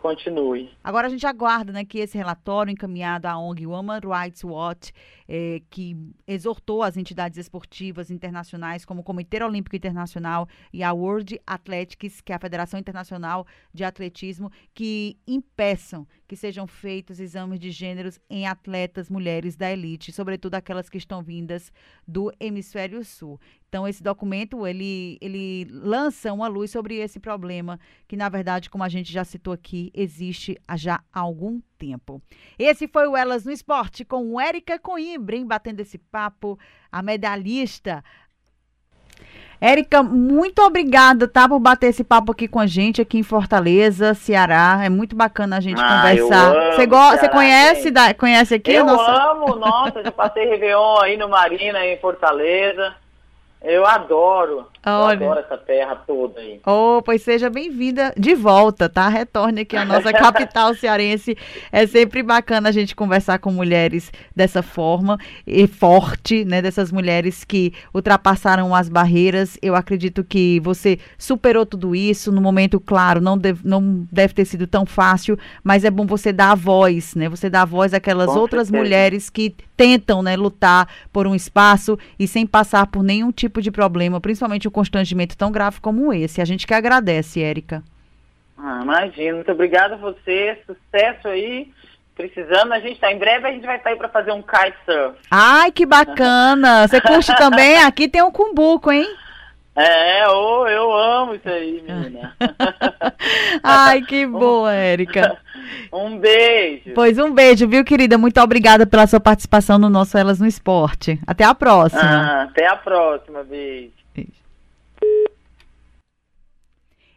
continue. 0.00 0.70
Agora 0.82 1.06
a 1.06 1.10
gente 1.10 1.26
aguarda 1.26 1.72
né, 1.72 1.84
que 1.84 1.98
esse 1.98 2.16
relatório 2.16 2.72
encaminhado 2.72 3.26
à 3.26 3.36
ONG 3.38 3.66
Women 3.66 4.00
Rights 4.02 4.42
Watch, 4.42 4.92
eh, 5.28 5.60
que 5.68 5.94
exortou 6.26 6.82
as 6.82 6.96
entidades 6.96 7.38
esportivas 7.38 8.10
internacionais, 8.10 8.84
como 8.84 9.02
o 9.02 9.04
Comitê 9.04 9.42
Olímpico 9.44 9.76
Internacional 9.76 10.48
e 10.72 10.82
a 10.82 10.92
World 10.92 11.38
Athletics, 11.46 12.22
que 12.22 12.32
é 12.32 12.36
a 12.36 12.38
Federação 12.38 12.80
Internacional 12.80 13.46
de 13.74 13.84
Atletismo, 13.84 14.50
que 14.72 15.18
impeçam 15.26 16.06
que 16.26 16.34
sejam 16.34 16.66
feitos 16.66 17.20
exames 17.20 17.60
de 17.60 17.70
gêneros 17.70 18.18
em 18.30 18.46
atletas 18.46 19.10
mulheres 19.10 19.54
da 19.54 19.70
elite, 19.70 20.12
sobretudo 20.12 20.54
aquelas 20.54 20.88
que 20.88 20.96
estão 20.96 21.22
vindas 21.22 21.72
do 22.06 22.32
hemisfério 22.40 23.04
sul. 23.04 23.38
Então, 23.70 23.86
esse 23.86 24.02
documento, 24.02 24.66
ele, 24.66 25.16
ele 25.20 25.64
lança 25.70 26.32
uma 26.32 26.48
luz 26.48 26.72
sobre 26.72 26.96
esse 26.96 27.20
problema, 27.20 27.78
que, 28.08 28.16
na 28.16 28.28
verdade, 28.28 28.68
como 28.68 28.82
a 28.82 28.88
gente 28.88 29.12
já 29.12 29.22
citou 29.22 29.52
aqui, 29.52 29.92
existe 29.94 30.60
há 30.66 30.76
já 30.76 31.00
algum 31.14 31.60
tempo. 31.78 32.20
Esse 32.58 32.88
foi 32.88 33.06
o 33.06 33.16
Elas 33.16 33.44
no 33.44 33.52
Esporte, 33.52 34.04
com 34.04 34.40
Érica 34.40 34.76
Coimbra, 34.76 35.36
hein, 35.36 35.46
batendo 35.46 35.78
esse 35.78 35.98
papo, 35.98 36.58
a 36.90 37.00
medalhista, 37.00 38.02
Érica, 39.60 40.02
muito 40.02 40.62
obrigada, 40.62 41.28
tá, 41.28 41.46
por 41.46 41.60
bater 41.60 41.88
esse 41.88 42.02
papo 42.02 42.32
aqui 42.32 42.48
com 42.48 42.58
a 42.58 42.66
gente, 42.66 43.02
aqui 43.02 43.18
em 43.18 43.22
Fortaleza, 43.22 44.14
Ceará. 44.14 44.80
É 44.82 44.88
muito 44.88 45.14
bacana 45.14 45.58
a 45.58 45.60
gente 45.60 45.78
ah, 45.80 45.96
conversar. 45.98 46.72
Você 46.72 46.86
go- 46.86 47.30
conhece, 47.30 47.90
da- 47.90 48.14
conhece 48.14 48.54
aqui? 48.54 48.72
Eu 48.72 48.86
nossa... 48.86 49.30
amo, 49.30 49.54
nossa, 49.56 50.02
já 50.02 50.10
passei 50.10 50.46
Réveillon 50.46 50.98
aí 51.02 51.18
no 51.18 51.28
Marina, 51.28 51.84
em 51.84 51.98
Fortaleza. 51.98 52.96
Eu 53.62 53.84
adoro. 53.84 54.66
Olha. 54.86 55.24
Eu 55.24 55.30
adoro 55.32 55.40
essa 55.40 55.58
terra 55.58 55.94
toda 56.06 56.40
aí. 56.40 56.60
Oh, 56.66 57.02
pois 57.04 57.20
seja 57.20 57.50
bem-vinda 57.50 58.14
de 58.16 58.34
volta, 58.34 58.88
tá? 58.88 59.06
Retorne 59.08 59.60
aqui 59.60 59.76
à 59.76 59.84
nossa 59.84 60.10
capital 60.14 60.74
cearense. 60.74 61.36
É 61.70 61.86
sempre 61.86 62.22
bacana 62.22 62.70
a 62.70 62.72
gente 62.72 62.96
conversar 62.96 63.38
com 63.38 63.52
mulheres 63.52 64.10
dessa 64.34 64.62
forma 64.62 65.18
e 65.46 65.66
forte, 65.66 66.42
né? 66.46 66.62
Dessas 66.62 66.90
mulheres 66.90 67.44
que 67.44 67.74
ultrapassaram 67.92 68.74
as 68.74 68.88
barreiras. 68.88 69.58
Eu 69.60 69.74
acredito 69.74 70.24
que 70.24 70.58
você 70.60 70.98
superou 71.18 71.66
tudo 71.66 71.94
isso 71.94 72.32
no 72.32 72.40
momento, 72.40 72.80
claro, 72.80 73.20
não 73.20 73.36
deve, 73.36 73.60
não 73.68 74.06
deve 74.10 74.32
ter 74.32 74.46
sido 74.46 74.66
tão 74.66 74.86
fácil, 74.86 75.38
mas 75.62 75.84
é 75.84 75.90
bom 75.90 76.06
você 76.06 76.32
dar 76.32 76.52
a 76.52 76.54
voz, 76.54 77.14
né? 77.14 77.28
Você 77.28 77.50
dar 77.50 77.62
a 77.62 77.66
voz 77.66 77.92
àquelas 77.92 78.28
com 78.28 78.38
outras 78.38 78.68
certeza. 78.68 78.82
mulheres 78.82 79.28
que 79.28 79.54
tentam, 79.76 80.22
né, 80.22 80.36
lutar 80.36 80.86
por 81.10 81.26
um 81.26 81.34
espaço 81.34 81.98
e 82.18 82.28
sem 82.28 82.46
passar 82.46 82.86
por 82.88 83.02
nenhum 83.02 83.32
tipo 83.32 83.49
de 83.58 83.70
problema, 83.70 84.20
principalmente 84.20 84.68
um 84.68 84.70
constrangimento 84.70 85.36
tão 85.36 85.50
grave 85.50 85.80
como 85.80 86.12
esse. 86.12 86.42
A 86.42 86.44
gente 86.44 86.66
que 86.66 86.74
agradece, 86.74 87.42
Érica. 87.42 87.82
Ah, 88.58 88.80
imagina. 88.82 89.36
Muito 89.36 89.52
obrigada 89.52 89.94
a 89.94 89.98
você. 89.98 90.58
Sucesso 90.66 91.28
aí. 91.28 91.72
Precisando, 92.14 92.72
a 92.72 92.80
gente 92.80 93.00
tá. 93.00 93.10
Em 93.10 93.18
breve 93.18 93.48
a 93.48 93.52
gente 93.52 93.64
vai 93.64 93.80
aí 93.82 93.96
para 93.96 94.08
fazer 94.10 94.32
um 94.32 94.42
kitesurf. 94.42 95.16
Ai, 95.30 95.72
que 95.72 95.86
bacana! 95.86 96.86
Você 96.86 97.00
curte 97.00 97.34
também? 97.38 97.78
Aqui 97.82 98.08
tem 98.08 98.22
um 98.22 98.30
cumbuco, 98.30 98.92
hein? 98.92 99.06
É, 99.80 100.28
oh, 100.28 100.66
eu 100.66 100.92
amo 100.92 101.34
isso 101.36 101.48
aí, 101.48 101.80
menina. 101.80 102.36
Ai, 103.64 104.02
que 104.02 104.26
boa, 104.28 104.72
Érica. 104.74 105.38
Um 105.92 106.18
beijo. 106.18 106.92
Pois 106.94 107.18
um 107.18 107.32
beijo, 107.32 107.66
viu, 107.66 107.84
querida? 107.84 108.16
Muito 108.18 108.40
obrigada 108.40 108.86
pela 108.86 109.06
sua 109.06 109.20
participação 109.20 109.78
no 109.78 109.88
nosso 109.88 110.16
Elas 110.16 110.38
no 110.38 110.46
Esporte. 110.46 111.18
Até 111.26 111.44
a 111.44 111.54
próxima. 111.54 112.02
Ah, 112.02 112.42
até 112.44 112.66
a 112.66 112.76
próxima, 112.76 113.42
beijo. 113.42 113.92
beijo. 114.14 114.30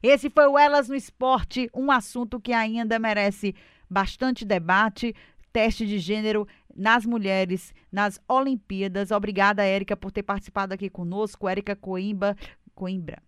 Esse 0.02 0.30
foi 0.30 0.48
o 0.48 0.58
Elas 0.58 0.88
no 0.88 0.96
Esporte, 0.96 1.70
um 1.74 1.92
assunto 1.92 2.40
que 2.40 2.54
ainda 2.54 2.98
merece 2.98 3.56
bastante 3.90 4.44
debate. 4.44 5.16
Teste 5.54 5.86
de 5.86 6.00
gênero 6.00 6.48
nas 6.76 7.06
mulheres, 7.06 7.74
nas 7.92 8.20
Olimpíadas. 8.28 9.12
Obrigada, 9.12 9.64
Érica, 9.64 9.96
por 9.96 10.12
ter 10.12 10.24
participado 10.24 10.74
aqui 10.74 10.90
conosco. 10.90 11.48
Érica 11.48 11.76
Coimbra. 11.76 12.36
Coimbra. 12.74 13.22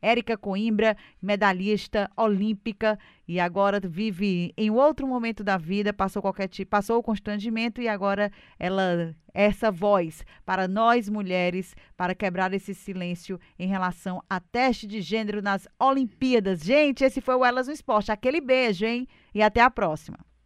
Érica 0.00 0.36
Coimbra, 0.36 0.96
medalhista 1.20 2.10
olímpica 2.16 2.98
e 3.26 3.40
agora 3.40 3.80
vive 3.80 4.52
em 4.56 4.70
outro 4.70 5.06
momento 5.06 5.42
da 5.42 5.56
vida, 5.56 5.92
passou 5.92 6.22
qualquer 6.22 6.48
tipo, 6.48 6.70
passou 6.70 6.98
o 6.98 7.02
constrangimento 7.02 7.80
e 7.80 7.88
agora 7.88 8.30
ela 8.58 9.14
essa 9.34 9.70
voz 9.70 10.24
para 10.44 10.66
nós 10.66 11.08
mulheres 11.08 11.74
para 11.96 12.14
quebrar 12.14 12.54
esse 12.54 12.74
silêncio 12.74 13.38
em 13.58 13.68
relação 13.68 14.22
a 14.30 14.40
teste 14.40 14.86
de 14.86 15.02
gênero 15.02 15.42
nas 15.42 15.68
Olimpíadas. 15.78 16.60
Gente, 16.60 17.04
esse 17.04 17.20
foi 17.20 17.34
o 17.34 17.44
Elas 17.44 17.66
no 17.66 17.72
Esporte. 17.72 18.10
Aquele 18.10 18.40
beijo, 18.40 18.86
hein? 18.86 19.06
E 19.34 19.42
até 19.42 19.60
a 19.60 19.70
próxima. 19.70 20.18